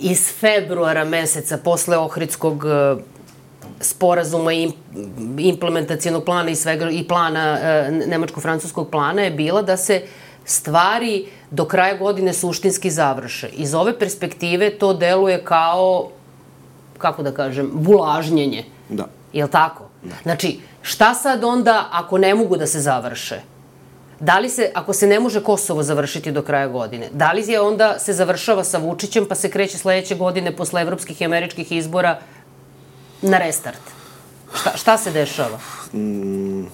iz 0.00 0.32
februara 0.40 1.04
meseca 1.04 1.58
posle 1.58 1.98
Ohridskog 1.98 2.64
e, 2.64 2.96
sporazuma 3.80 4.52
i 4.52 4.72
implementacijenog 5.38 6.24
plana 6.24 6.50
i 6.50 6.56
svega 6.56 6.90
i 6.90 7.08
plana 7.08 7.58
e, 7.58 7.90
nemačko-francuskog 8.06 8.90
plana 8.90 9.22
je 9.22 9.30
bila 9.30 9.62
da 9.62 9.76
se 9.76 10.02
stvari 10.44 11.26
do 11.50 11.64
kraja 11.64 11.96
godine 11.96 12.32
suštinski 12.32 12.90
završe. 12.90 13.48
Iz 13.52 13.74
ove 13.74 13.98
perspektive 13.98 14.70
to 14.70 14.94
deluje 14.94 15.44
kao 15.44 16.10
kako 17.00 17.22
da 17.22 17.32
kažem, 17.32 17.70
bulažnjenje. 17.72 18.64
Da. 18.88 19.06
Jel 19.32 19.48
tako? 19.48 19.84
Da. 20.02 20.14
Znači, 20.22 20.60
šta 20.82 21.14
sad 21.14 21.44
onda 21.44 21.88
ako 21.92 22.18
ne 22.18 22.34
mogu 22.34 22.56
da 22.56 22.66
se 22.66 22.80
završe? 22.80 23.40
Da 24.20 24.38
li 24.38 24.48
se, 24.48 24.70
ako 24.74 24.92
se 24.92 25.06
ne 25.06 25.20
može 25.20 25.42
Kosovo 25.42 25.82
završiti 25.82 26.32
do 26.32 26.42
kraja 26.42 26.68
godine, 26.68 27.08
da 27.12 27.32
li 27.32 27.50
je 27.50 27.60
onda 27.60 27.98
se 27.98 28.12
završava 28.12 28.64
sa 28.64 28.78
Vučićem 28.78 29.26
pa 29.28 29.34
se 29.34 29.50
kreće 29.50 29.78
sledeće 29.78 30.14
godine 30.14 30.56
posle 30.56 30.82
evropskih 30.82 31.20
i 31.20 31.24
američkih 31.24 31.72
izbora 31.72 32.18
na 33.22 33.38
restart? 33.38 33.80
Šta, 34.54 34.76
šta 34.76 34.98
se 34.98 35.10
dešava? 35.10 35.58
Mm, 35.94 36.64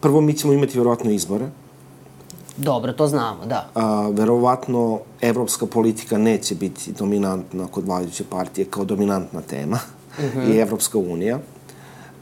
prvo, 0.00 0.20
mi 0.20 0.34
ćemo 0.34 0.52
imati 0.52 0.78
verovatno 0.78 1.10
izbore. 1.10 1.48
Dobro, 2.56 2.92
to 2.92 3.06
znamo, 3.06 3.46
da. 3.46 3.68
A, 3.74 4.08
verovatno, 4.12 5.00
evropska 5.20 5.66
politika 5.66 6.18
neće 6.18 6.54
biti 6.54 6.92
dominantna 6.92 7.66
kod 7.66 7.84
vladajuće 7.86 8.24
partije 8.24 8.64
kao 8.64 8.84
dominantna 8.84 9.40
tema 9.40 9.78
uh 10.18 10.24
mhm. 10.24 10.38
-huh. 10.38 10.54
i 10.54 10.58
Evropska 10.58 10.98
unija. 10.98 11.38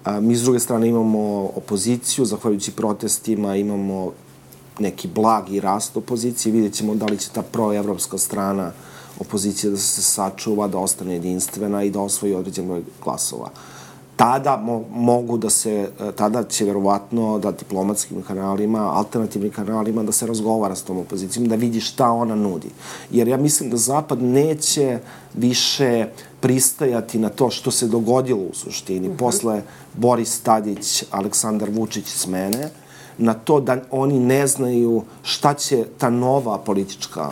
A, 0.08 0.20
mi 0.20 0.36
s 0.36 0.42
druge 0.42 0.58
strane 0.58 0.88
imamo 0.88 1.50
opoziciju, 1.56 2.24
zahvaljujući 2.24 2.72
protestima 2.72 3.56
imamo 3.56 4.12
neki 4.78 5.08
blagi 5.08 5.60
rast 5.60 5.96
opozicije. 5.96 6.52
Vidjet 6.52 6.74
ćemo 6.74 6.94
da 6.94 7.06
li 7.06 7.18
će 7.18 7.28
ta 7.30 7.42
proevropska 7.42 8.18
strana 8.18 8.72
opozicije 9.20 9.70
da 9.70 9.76
se 9.76 10.02
sačuva, 10.02 10.68
da 10.68 10.78
ostane 10.78 11.12
jedinstvena 11.14 11.82
i 11.82 11.90
da 11.90 12.00
osvoji 12.00 12.34
određen 12.34 12.66
broj 12.66 12.82
glasova. 13.04 13.50
Tada 14.18 14.56
mo 14.56 14.82
mogu 14.90 15.36
da 15.38 15.50
se, 15.50 15.90
tada 16.16 16.42
će 16.44 16.64
verovatno 16.64 17.38
da 17.38 17.52
diplomatskim 17.52 18.22
kanalima, 18.22 18.80
alternativnim 18.92 19.52
kanalima 19.52 20.02
da 20.02 20.12
se 20.12 20.26
razgovara 20.26 20.74
s 20.74 20.82
tom 20.82 20.98
opozicijom, 20.98 21.46
da 21.48 21.54
vidi 21.54 21.80
šta 21.80 22.10
ona 22.10 22.34
nudi. 22.34 22.70
Jer 23.10 23.28
ja 23.28 23.36
mislim 23.36 23.70
da 23.70 23.76
Zapad 23.76 24.22
neće 24.22 24.98
više 25.34 26.08
pristajati 26.40 27.18
na 27.18 27.28
to 27.28 27.50
što 27.50 27.70
se 27.70 27.86
dogodilo 27.86 28.42
u 28.42 28.54
suštini 28.54 29.08
uh 29.08 29.14
mhm. 29.14 29.14
-huh. 29.14 29.18
posle 29.18 29.62
Boris 29.94 30.40
Tadić, 30.40 31.04
Aleksandar 31.10 31.70
Vučić 31.70 32.06
smene, 32.06 32.70
na 33.18 33.34
to 33.34 33.60
da 33.60 33.76
oni 33.90 34.18
ne 34.18 34.46
znaju 34.46 35.02
šta 35.22 35.54
će 35.54 35.84
ta 35.98 36.10
nova 36.10 36.58
politička 36.58 37.30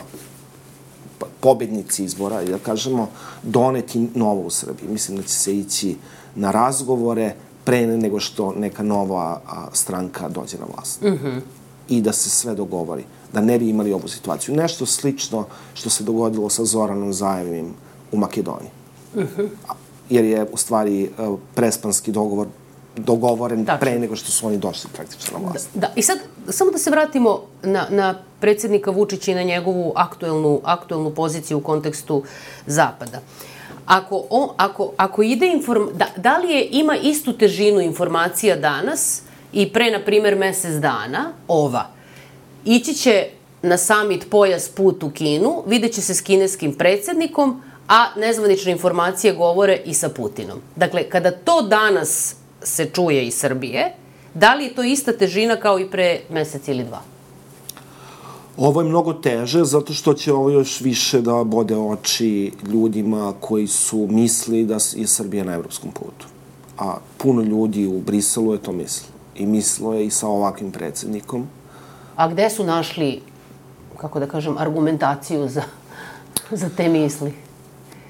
pobednici 1.39 2.03
izbora, 2.03 2.43
da 2.43 2.57
kažemo, 2.57 3.09
doneti 3.43 4.07
novo 4.15 4.41
u 4.41 4.49
Srbiji. 4.49 4.89
Mislim 4.89 5.17
da 5.17 5.23
će 5.23 5.33
se 5.33 5.57
ići 5.57 5.95
na 6.35 6.51
razgovore 6.51 7.33
pre 7.63 7.87
nego 7.87 8.19
što 8.19 8.53
neka 8.57 8.83
nova 8.83 9.41
stranka 9.73 10.29
dođe 10.29 10.57
na 10.57 10.65
vlast. 10.73 11.03
Uh 11.03 11.13
mhm. 11.13 11.27
-huh. 11.27 11.39
I 11.89 12.01
da 12.01 12.13
se 12.13 12.29
sve 12.29 12.55
dogovori. 12.55 13.03
Da 13.33 13.41
ne 13.41 13.59
bi 13.59 13.69
imali 13.69 13.93
ovu 13.93 14.07
situaciju. 14.07 14.55
Nešto 14.55 14.85
slično 14.85 15.45
što 15.73 15.89
se 15.89 16.03
dogodilo 16.03 16.49
sa 16.49 16.65
Zoranom 16.65 17.13
Zajevim 17.13 17.73
u 18.11 18.17
Makedoniji. 18.17 18.69
Uh 19.15 19.23
-huh. 19.23 19.47
Jer 20.09 20.25
je 20.25 20.47
u 20.53 20.57
stvari 20.57 21.03
e, 21.03 21.07
prespanski 21.55 22.11
dogovor 22.11 22.47
dogovoren 22.97 23.65
Tačno. 23.65 23.79
pre 23.79 23.99
nego 23.99 24.15
što 24.15 24.31
su 24.31 24.47
oni 24.47 24.57
došli 24.57 24.89
praktično 24.93 25.39
na 25.39 25.45
vlast. 25.45 25.69
Da, 25.73 25.79
da. 25.79 25.93
I 25.95 26.01
sad, 26.01 26.17
samo 26.49 26.71
da 26.71 26.77
se 26.77 26.91
vratimo 26.91 27.41
na, 27.63 27.87
na 27.89 28.15
predsednika 28.39 28.91
Vučića 28.91 29.31
i 29.31 29.35
na 29.35 29.43
njegovu 29.43 29.93
aktuelnu, 29.95 30.61
aktuelnu 30.63 31.11
poziciju 31.11 31.57
u 31.57 31.61
kontekstu 31.61 32.23
Zapada. 32.65 33.19
Ako, 33.87 34.25
on, 34.29 34.49
ako, 34.57 34.93
ako 34.97 35.23
ide 35.23 35.47
inform... 35.47 35.87
Da, 35.93 36.07
da 36.15 36.37
li 36.37 36.51
je, 36.51 36.67
ima 36.71 36.95
istu 36.95 37.33
težinu 37.33 37.81
informacija 37.81 38.55
danas 38.55 39.21
i 39.53 39.73
pre, 39.73 39.91
na 39.91 39.99
primer, 39.99 40.35
mesec 40.35 40.73
dana, 40.81 41.31
ova, 41.47 41.87
ići 42.65 42.93
će 42.93 43.27
na 43.61 43.77
summit 43.77 44.29
Pojas 44.29 44.69
put 44.69 45.03
u 45.03 45.11
Kinu, 45.11 45.63
vidjet 45.67 45.93
će 45.93 46.01
se 46.01 46.13
s 46.13 46.21
kineskim 46.21 46.73
predsednikom, 46.73 47.61
a 47.87 48.05
nezvanične 48.15 48.71
informacije 48.71 49.33
govore 49.33 49.81
i 49.85 49.93
sa 49.93 50.09
Putinom. 50.09 50.61
Dakle, 50.75 51.03
kada 51.09 51.31
to 51.31 51.61
danas 51.61 52.35
se 52.63 52.89
čuje 52.93 53.27
iz 53.27 53.35
Srbije, 53.39 53.93
da 54.33 54.53
li 54.53 54.63
je 54.63 54.75
to 54.75 54.83
ista 54.83 55.13
težina 55.13 55.55
kao 55.55 55.79
i 55.79 55.89
pre 55.89 56.19
mesec 56.29 56.67
ili 56.67 56.83
dva? 56.83 57.01
Ovo 58.57 58.81
je 58.81 58.89
mnogo 58.89 59.13
teže 59.13 59.63
zato 59.63 59.93
što 59.93 60.13
će 60.13 60.33
ovo 60.33 60.49
još 60.49 60.81
više 60.81 61.21
da 61.21 61.43
bode 61.43 61.75
oči 61.77 62.51
ljudima 62.63 63.33
koji 63.39 63.67
su 63.67 64.07
misli 64.09 64.65
da 64.65 64.77
je 64.95 65.07
Srbija 65.07 65.43
na 65.43 65.53
evropskom 65.53 65.91
putu. 65.91 66.27
A 66.77 66.97
puno 67.17 67.41
ljudi 67.41 67.87
u 67.87 67.99
Briselu 68.01 68.53
je 68.53 68.59
to 68.59 68.71
mislilo. 68.71 69.13
I 69.35 69.45
mislilo 69.45 69.93
je 69.93 70.05
i 70.05 70.09
sa 70.09 70.27
ovakvim 70.27 70.71
predsednikom. 70.71 71.47
A 72.15 72.27
gde 72.27 72.49
su 72.49 72.63
našli, 72.63 73.21
kako 73.97 74.19
da 74.19 74.27
kažem, 74.27 74.57
argumentaciju 74.57 75.47
za, 75.47 75.63
za 76.51 76.69
te 76.69 76.89
misli? 76.89 77.46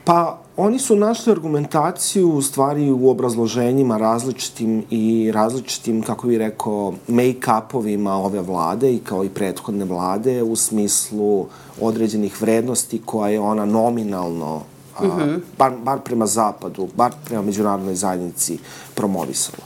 Pa, 0.08 0.38
oni 0.58 0.80
su 0.80 0.96
našli 0.96 1.32
argumentaciju 1.32 2.30
u 2.30 2.41
stvari 2.41 2.91
u 2.91 3.10
obrazloženjima 3.10 3.98
različitim 3.98 4.84
i 4.89 5.32
različitim, 5.34 6.02
kako 6.02 6.28
bih 6.28 6.38
rekao, 6.38 6.93
make-upovima 7.08 8.12
ove 8.12 8.41
vlade 8.41 8.93
i 8.93 9.00
kao 9.00 9.24
i 9.24 9.30
prethodne 9.30 9.86
vlade 9.86 10.43
u 10.43 10.56
smislu 10.56 11.46
određenih 11.82 12.41
vrednosti 12.41 13.02
koje 13.06 13.34
je 13.34 13.39
ona 13.39 13.65
nominalno 13.65 14.62
a, 15.00 15.06
mm 15.06 15.10
-hmm. 15.10 15.39
bar, 15.58 15.72
bar 15.84 16.00
prema 16.00 16.26
zapadu, 16.26 16.88
bar 16.96 17.12
prema 17.26 17.41
međunarodnoj 17.41 17.96
zajednici 17.96 18.60
promovisala. 18.96 19.63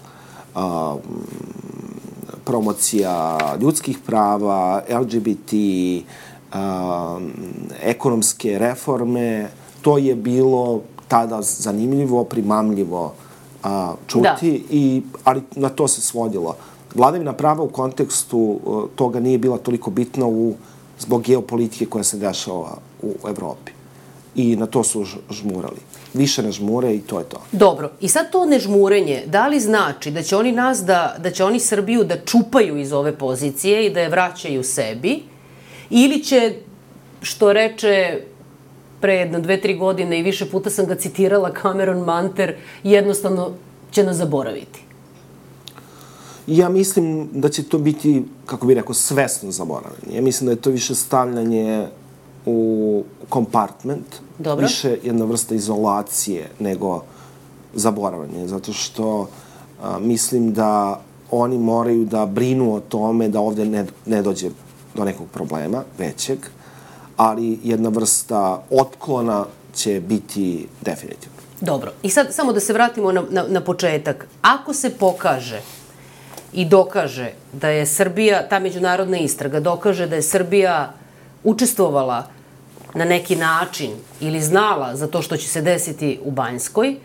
A, 0.56 0.95
promocija 2.45 3.38
ljudskih 3.60 3.99
prava, 4.06 4.84
LGBT, 4.89 5.54
a, 6.51 7.19
ekonomske 7.84 8.60
reforme, 8.60 9.49
to 9.81 9.97
je 9.97 10.15
bilo 10.15 10.81
tada 11.07 11.41
zanimljivo, 11.41 12.23
primamljivo 12.23 13.13
a, 13.63 13.93
čuti, 14.07 14.51
da. 14.51 14.67
i, 14.69 15.01
ali 15.23 15.41
na 15.55 15.69
to 15.69 15.87
se 15.87 16.01
svodilo. 16.01 16.55
Vladavina 16.95 17.33
prava 17.33 17.63
u 17.63 17.69
kontekstu 17.69 18.37
uh, 18.37 18.83
toga 18.95 19.19
nije 19.19 19.37
bila 19.37 19.57
toliko 19.57 19.91
bitna 19.91 20.25
u, 20.25 20.53
zbog 20.99 21.21
geopolitike 21.21 21.85
koja 21.85 22.03
se 22.03 22.17
dešava 22.17 22.77
u 23.01 23.27
Evropi. 23.27 23.71
I 24.35 24.55
na 24.55 24.65
to 24.65 24.83
su 24.83 25.05
žmurali. 25.29 25.79
Više 26.13 26.43
ne 26.43 26.51
žmure 26.51 26.95
i 26.95 27.01
to 27.01 27.19
je 27.19 27.25
to. 27.25 27.41
Dobro. 27.51 27.91
I 27.99 28.07
sad 28.07 28.31
to 28.31 28.45
nežmurenje, 28.45 29.23
da 29.27 29.47
li 29.47 29.59
znači 29.59 30.11
da 30.11 30.23
će 30.23 30.35
oni 30.35 30.51
nas 30.51 30.83
da, 30.85 31.15
da 31.19 31.31
će 31.31 31.43
oni 31.43 31.59
Srbiju 31.59 32.03
da 32.03 32.25
čupaju 32.25 32.77
iz 32.77 32.93
ove 32.93 33.17
pozicije 33.17 33.85
i 33.85 33.89
da 33.93 33.99
je 33.99 34.09
vraćaju 34.09 34.63
sebi? 34.63 35.23
Ili 35.89 36.23
će, 36.23 36.55
što 37.21 37.53
reče 37.53 38.21
pre 39.01 39.15
jedno 39.15 39.39
dve, 39.39 39.61
tri 39.61 39.77
godine 39.77 40.19
i 40.19 40.23
više 40.23 40.49
puta 40.49 40.69
sam 40.69 40.85
ga 40.85 40.95
citirala, 40.95 41.53
Cameron 41.61 41.99
Manter 41.99 42.55
jednostavno 42.83 43.51
će 43.91 44.03
nas 44.03 44.17
zaboraviti? 44.17 44.83
Ja 46.47 46.69
mislim 46.69 47.29
da 47.33 47.49
će 47.49 47.63
to 47.63 47.77
biti, 47.77 48.23
kako 48.45 48.65
bih 48.65 48.75
rekao, 48.75 48.93
svesno 48.93 49.51
zaboravljanje. 49.51 50.15
Ja 50.15 50.21
mislim 50.21 50.45
da 50.45 50.51
je 50.51 50.61
to 50.61 50.69
više 50.69 50.95
stavljanje 50.95 51.87
u 52.45 53.03
kompartment, 53.29 54.05
Dobro. 54.39 54.65
više 54.65 54.97
jedna 55.03 55.25
vrsta 55.25 55.55
izolacije 55.55 56.49
nego 56.59 57.03
zaboravljanje, 57.73 58.47
zato 58.47 58.73
što 58.73 59.29
a, 59.81 59.99
mislim 59.99 60.53
da 60.53 61.01
oni 61.31 61.57
moraju 61.57 62.05
da 62.05 62.25
brinu 62.25 62.73
o 62.73 62.79
tome 62.79 63.29
da 63.29 63.39
ovde 63.39 63.65
ne, 63.65 63.85
ne 64.05 64.21
dođe 64.21 64.49
do 64.95 65.05
nekog 65.05 65.27
problema 65.33 65.83
većeg, 65.97 66.39
ali 67.21 67.60
jedna 67.63 67.89
vrsta 67.89 68.63
otklona 68.69 69.45
će 69.75 70.01
biti 70.01 70.67
definitivno. 70.81 71.38
Dobro. 71.62 71.91
I 72.03 72.10
sad 72.10 72.34
samo 72.34 72.53
da 72.53 72.60
se 72.60 72.73
vratimo 72.73 73.12
na, 73.12 73.23
na, 73.29 73.43
na 73.47 73.62
početak. 73.62 74.27
Ako 74.41 74.73
se 74.73 74.89
pokaže 74.89 75.62
i 76.53 76.65
dokaže 76.65 77.31
da 77.53 77.69
je 77.69 77.86
Srbija, 77.86 78.47
ta 78.49 78.60
međunarodna 78.60 79.17
istraga 79.17 79.60
dokaže 79.60 80.07
da 80.07 80.15
je 80.15 80.21
Srbija 80.21 80.93
učestvovala 81.43 82.23
na 82.93 83.05
neki 83.05 83.36
način 83.36 83.91
ili 84.19 84.41
znala 84.41 84.95
za 84.95 85.07
to 85.07 85.21
što 85.21 85.38
će 85.38 85.47
se 85.47 85.62
desiti 85.62 86.19
u 86.23 86.31
Banjskoj, 86.31 86.95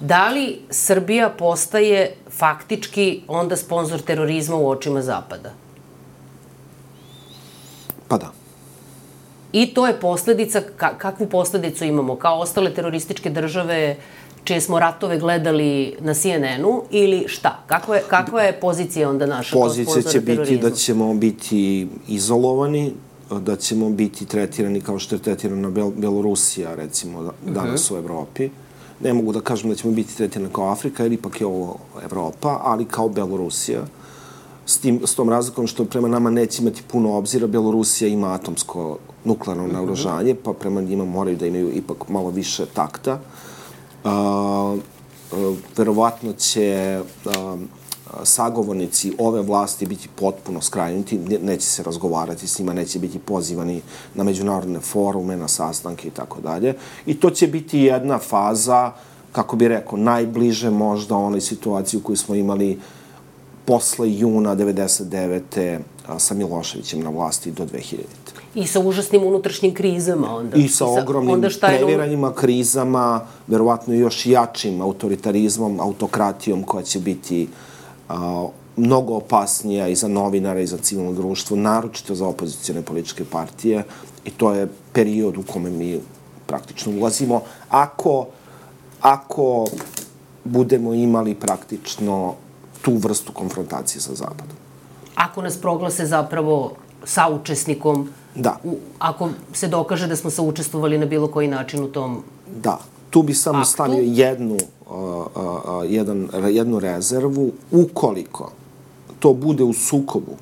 da 0.00 0.28
li 0.28 0.60
Srbija 0.70 1.28
postaje 1.28 2.14
faktički 2.38 3.22
onda 3.28 3.56
sponsor 3.56 4.00
terorizma 4.00 4.56
u 4.56 4.68
očima 4.70 5.02
Zapada? 5.02 5.52
Pa 8.08 8.18
da. 8.18 8.32
I 9.52 9.74
to 9.74 9.86
je 9.86 10.00
posledica, 10.00 10.62
ka, 10.76 10.98
kakvu 10.98 11.26
posledicu 11.26 11.84
imamo? 11.84 12.16
Kao 12.16 12.40
ostale 12.40 12.74
terorističke 12.74 13.30
države 13.30 13.96
čije 14.44 14.60
smo 14.60 14.78
ratove 14.78 15.18
gledali 15.18 15.96
na 16.00 16.14
CNN-u 16.14 16.82
ili 16.90 17.24
šta? 17.28 17.62
Kakva 17.66 17.96
je, 17.96 18.02
kakva 18.08 18.42
je 18.42 18.60
pozicija 18.60 19.10
onda 19.10 19.26
naša 19.26 19.56
Pozicija 19.56 20.02
će 20.02 20.20
biti 20.20 20.56
da 20.56 20.70
ćemo 20.70 21.14
biti 21.14 21.88
izolovani, 22.08 22.92
da 23.30 23.56
ćemo 23.56 23.90
biti 23.90 24.26
tretirani 24.26 24.80
kao 24.80 24.98
što 24.98 25.14
je 25.14 25.22
tretirana 25.22 25.70
Bel 25.70 25.90
Belorusija, 25.96 26.74
recimo, 26.74 27.22
da- 27.22 27.52
danas 27.52 27.90
u 27.90 27.96
Evropi. 27.96 28.48
Ne 29.00 29.12
mogu 29.12 29.32
da 29.32 29.40
kažem 29.40 29.70
da 29.70 29.76
ćemo 29.76 29.92
biti 29.92 30.16
tretirani 30.16 30.52
kao 30.52 30.70
Afrika, 30.72 31.02
jer 31.02 31.12
ipak 31.12 31.40
je 31.40 31.46
ovo 31.46 31.78
Evropa, 32.04 32.60
ali 32.62 32.84
kao 32.84 33.08
Belorusija. 33.08 33.80
S, 34.66 34.78
tim, 34.78 35.00
s 35.04 35.14
tom 35.14 35.30
razlikom 35.30 35.66
što 35.66 35.84
prema 35.84 36.08
nama 36.08 36.30
neće 36.30 36.62
imati 36.62 36.82
puno 36.82 37.16
obzira, 37.16 37.46
Belorusija 37.46 38.08
ima 38.08 38.34
atomsko 38.34 38.98
nuklearno 39.28 39.66
naoružanje, 39.66 40.34
pa 40.34 40.52
prema 40.52 40.80
njima 40.80 41.04
moraju 41.04 41.36
da 41.36 41.46
imaju 41.46 41.72
ipak 41.74 42.08
malo 42.08 42.30
više 42.30 42.66
takta. 42.66 43.20
Uh, 44.04 44.10
uh, 44.10 45.56
verovatno 45.76 46.32
će 46.32 47.00
uh, 47.24 47.60
sagovornici 48.22 49.12
ove 49.18 49.42
vlasti 49.42 49.86
biti 49.86 50.08
potpuno 50.16 50.60
skrajnuti, 50.60 51.18
ne- 51.18 51.38
neće 51.38 51.66
se 51.66 51.82
razgovarati 51.82 52.48
s 52.48 52.58
njima, 52.58 52.72
neće 52.72 52.98
biti 52.98 53.18
pozivani 53.18 53.82
na 54.14 54.24
međunarodne 54.24 54.80
forume, 54.80 55.36
na 55.36 55.48
sastanke 55.48 56.08
i 56.08 56.10
tako 56.10 56.40
dalje. 56.40 56.74
I 57.06 57.14
to 57.20 57.30
će 57.30 57.46
biti 57.46 57.78
jedna 57.78 58.18
faza, 58.18 58.92
kako 59.32 59.56
bi 59.56 59.68
rekao, 59.68 59.98
najbliže 59.98 60.70
možda 60.70 61.16
onoj 61.16 61.40
situaciji 61.40 62.00
u 62.00 62.02
kojoj 62.02 62.16
smo 62.16 62.34
imali 62.34 62.78
posle 63.64 64.12
juna 64.18 64.56
99. 64.56 65.78
a, 66.06 66.18
sa 66.18 66.34
Miloševićem 66.34 67.00
na 67.00 67.10
vlasti 67.10 67.52
do 67.52 67.66
2000. 67.66 68.37
I 68.54 68.66
sa 68.66 68.80
užasnim 68.80 69.24
unutrašnjim 69.24 69.74
krizama 69.74 70.36
onda. 70.36 70.56
I 70.56 70.68
sa 70.68 70.86
ogromnim 70.86 71.34
onda 71.34 71.50
šta 71.50 71.66
je 71.66 71.78
previranjima, 71.78 72.32
krizama, 72.32 73.20
verovatno 73.46 73.94
još 73.94 74.26
jačim 74.26 74.80
autoritarizmom, 74.80 75.80
autokratijom 75.80 76.62
koja 76.62 76.82
će 76.82 76.98
biti 76.98 77.48
a, 78.08 78.48
mnogo 78.76 79.14
opasnija 79.14 79.88
i 79.88 79.94
za 79.94 80.08
novinare 80.08 80.62
i 80.62 80.66
za 80.66 80.76
civilno 80.76 81.12
društvo, 81.12 81.56
naročito 81.56 82.14
za 82.14 82.26
opozicijone 82.26 82.82
političke 82.82 83.24
partije. 83.24 83.84
I 84.24 84.30
to 84.30 84.52
je 84.52 84.68
period 84.92 85.36
u 85.36 85.42
kome 85.42 85.70
mi 85.70 86.00
praktično 86.46 86.92
ulazimo. 86.92 87.42
Ako, 87.68 88.26
ako 89.00 89.66
budemo 90.44 90.94
imali 90.94 91.34
praktično 91.34 92.34
tu 92.82 92.94
vrstu 92.94 93.32
konfrontacije 93.32 94.00
sa 94.00 94.14
Zapadom. 94.14 94.56
Ako 95.14 95.42
nas 95.42 95.56
proglase 95.56 96.06
zapravo 96.06 96.72
saučesnikom, 97.04 98.08
Da. 98.38 98.56
u, 98.64 98.76
ako 98.98 99.28
se 99.52 99.68
dokaže 99.68 100.06
da 100.06 100.16
smo 100.16 100.30
saučestvovali 100.30 100.98
na 100.98 101.06
bilo 101.06 101.28
koji 101.28 101.48
način 101.48 101.84
u 101.84 101.88
tom 101.88 102.22
Da, 102.56 102.78
tu 103.10 103.22
bi 103.22 103.34
samo 103.34 103.58
Aktu? 103.58 103.70
stavio 103.70 104.02
jednu, 104.02 104.54
uh, 104.86 104.92
uh, 104.92 105.26
uh, 105.36 105.60
jedan, 105.88 106.28
jednu 106.48 106.78
rezervu. 106.78 107.50
Ukoliko 107.72 108.50
to 109.18 109.34
bude 109.34 109.64
u 109.64 109.72
sukobu 109.72 110.36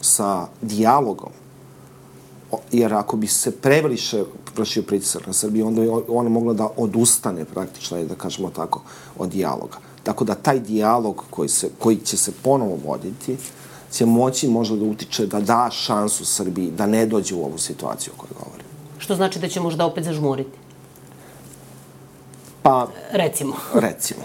sa 0.00 0.46
dijalogom, 0.62 1.30
jer 2.72 2.94
ako 2.94 3.16
bi 3.16 3.26
se 3.26 3.50
previše 3.52 4.24
vršio 4.56 4.82
pritisak 4.82 5.26
na 5.26 5.32
Srbiju, 5.32 5.66
onda 5.66 5.82
o- 5.82 6.04
ona 6.08 6.28
mogla 6.28 6.54
da 6.54 6.68
odustane 6.76 7.44
praktično, 7.44 8.04
da 8.04 8.14
kažemo 8.14 8.50
tako, 8.50 8.82
od 9.18 9.28
dijaloga. 9.28 9.76
Tako 10.02 10.24
da 10.24 10.34
taj 10.34 10.60
dijalog 10.60 11.24
koji, 11.30 11.48
se, 11.48 11.70
koji 11.78 11.96
će 11.96 12.16
se 12.16 12.32
ponovo 12.34 12.78
voditi, 12.86 13.36
će 13.92 14.06
moći 14.06 14.48
možda 14.48 14.76
da 14.76 14.84
utiče 14.84 15.26
da 15.26 15.40
da 15.40 15.68
šansu 15.70 16.24
Srbiji 16.24 16.70
da 16.70 16.86
ne 16.86 17.06
dođe 17.06 17.34
u 17.34 17.44
ovu 17.44 17.58
situaciju 17.58 18.12
o 18.16 18.20
kojoj 18.20 18.34
govorim. 18.44 18.66
Što 18.98 19.14
znači 19.14 19.38
da 19.38 19.48
će 19.48 19.60
možda 19.60 19.86
opet 19.86 20.04
zažmuriti. 20.04 20.58
Pa, 22.62 22.88
Recimo. 23.12 23.54
recimo. 23.86 24.22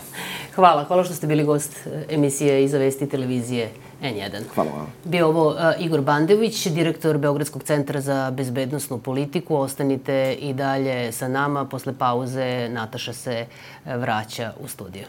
Hvala, 0.55 0.83
hvala 0.83 1.03
što 1.03 1.13
ste 1.13 1.27
bili 1.27 1.43
gost 1.43 1.71
e, 1.85 2.05
emisije 2.09 2.63
Iza 2.63 2.77
vesti 2.77 3.09
televizije 3.09 3.71
N1. 4.01 4.43
Hvala 4.55 4.71
vam. 4.71 4.93
Bio 5.03 5.27
ovo 5.27 5.47
uh, 5.47 5.55
Igor 5.79 6.01
Bandević, 6.01 6.67
direktor 6.67 7.17
Beogradskog 7.17 7.63
centra 7.63 8.01
za 8.01 8.31
bezbednostnu 8.31 8.97
politiku. 8.97 9.55
Ostanite 9.55 10.37
i 10.39 10.53
dalje 10.53 11.11
sa 11.11 11.27
nama. 11.27 11.65
Posle 11.65 11.93
pauze 11.93 12.69
Nataša 12.69 13.13
se 13.13 13.45
e, 13.85 13.97
vraća 13.97 14.53
u 14.63 14.67
studiju. 14.67 15.05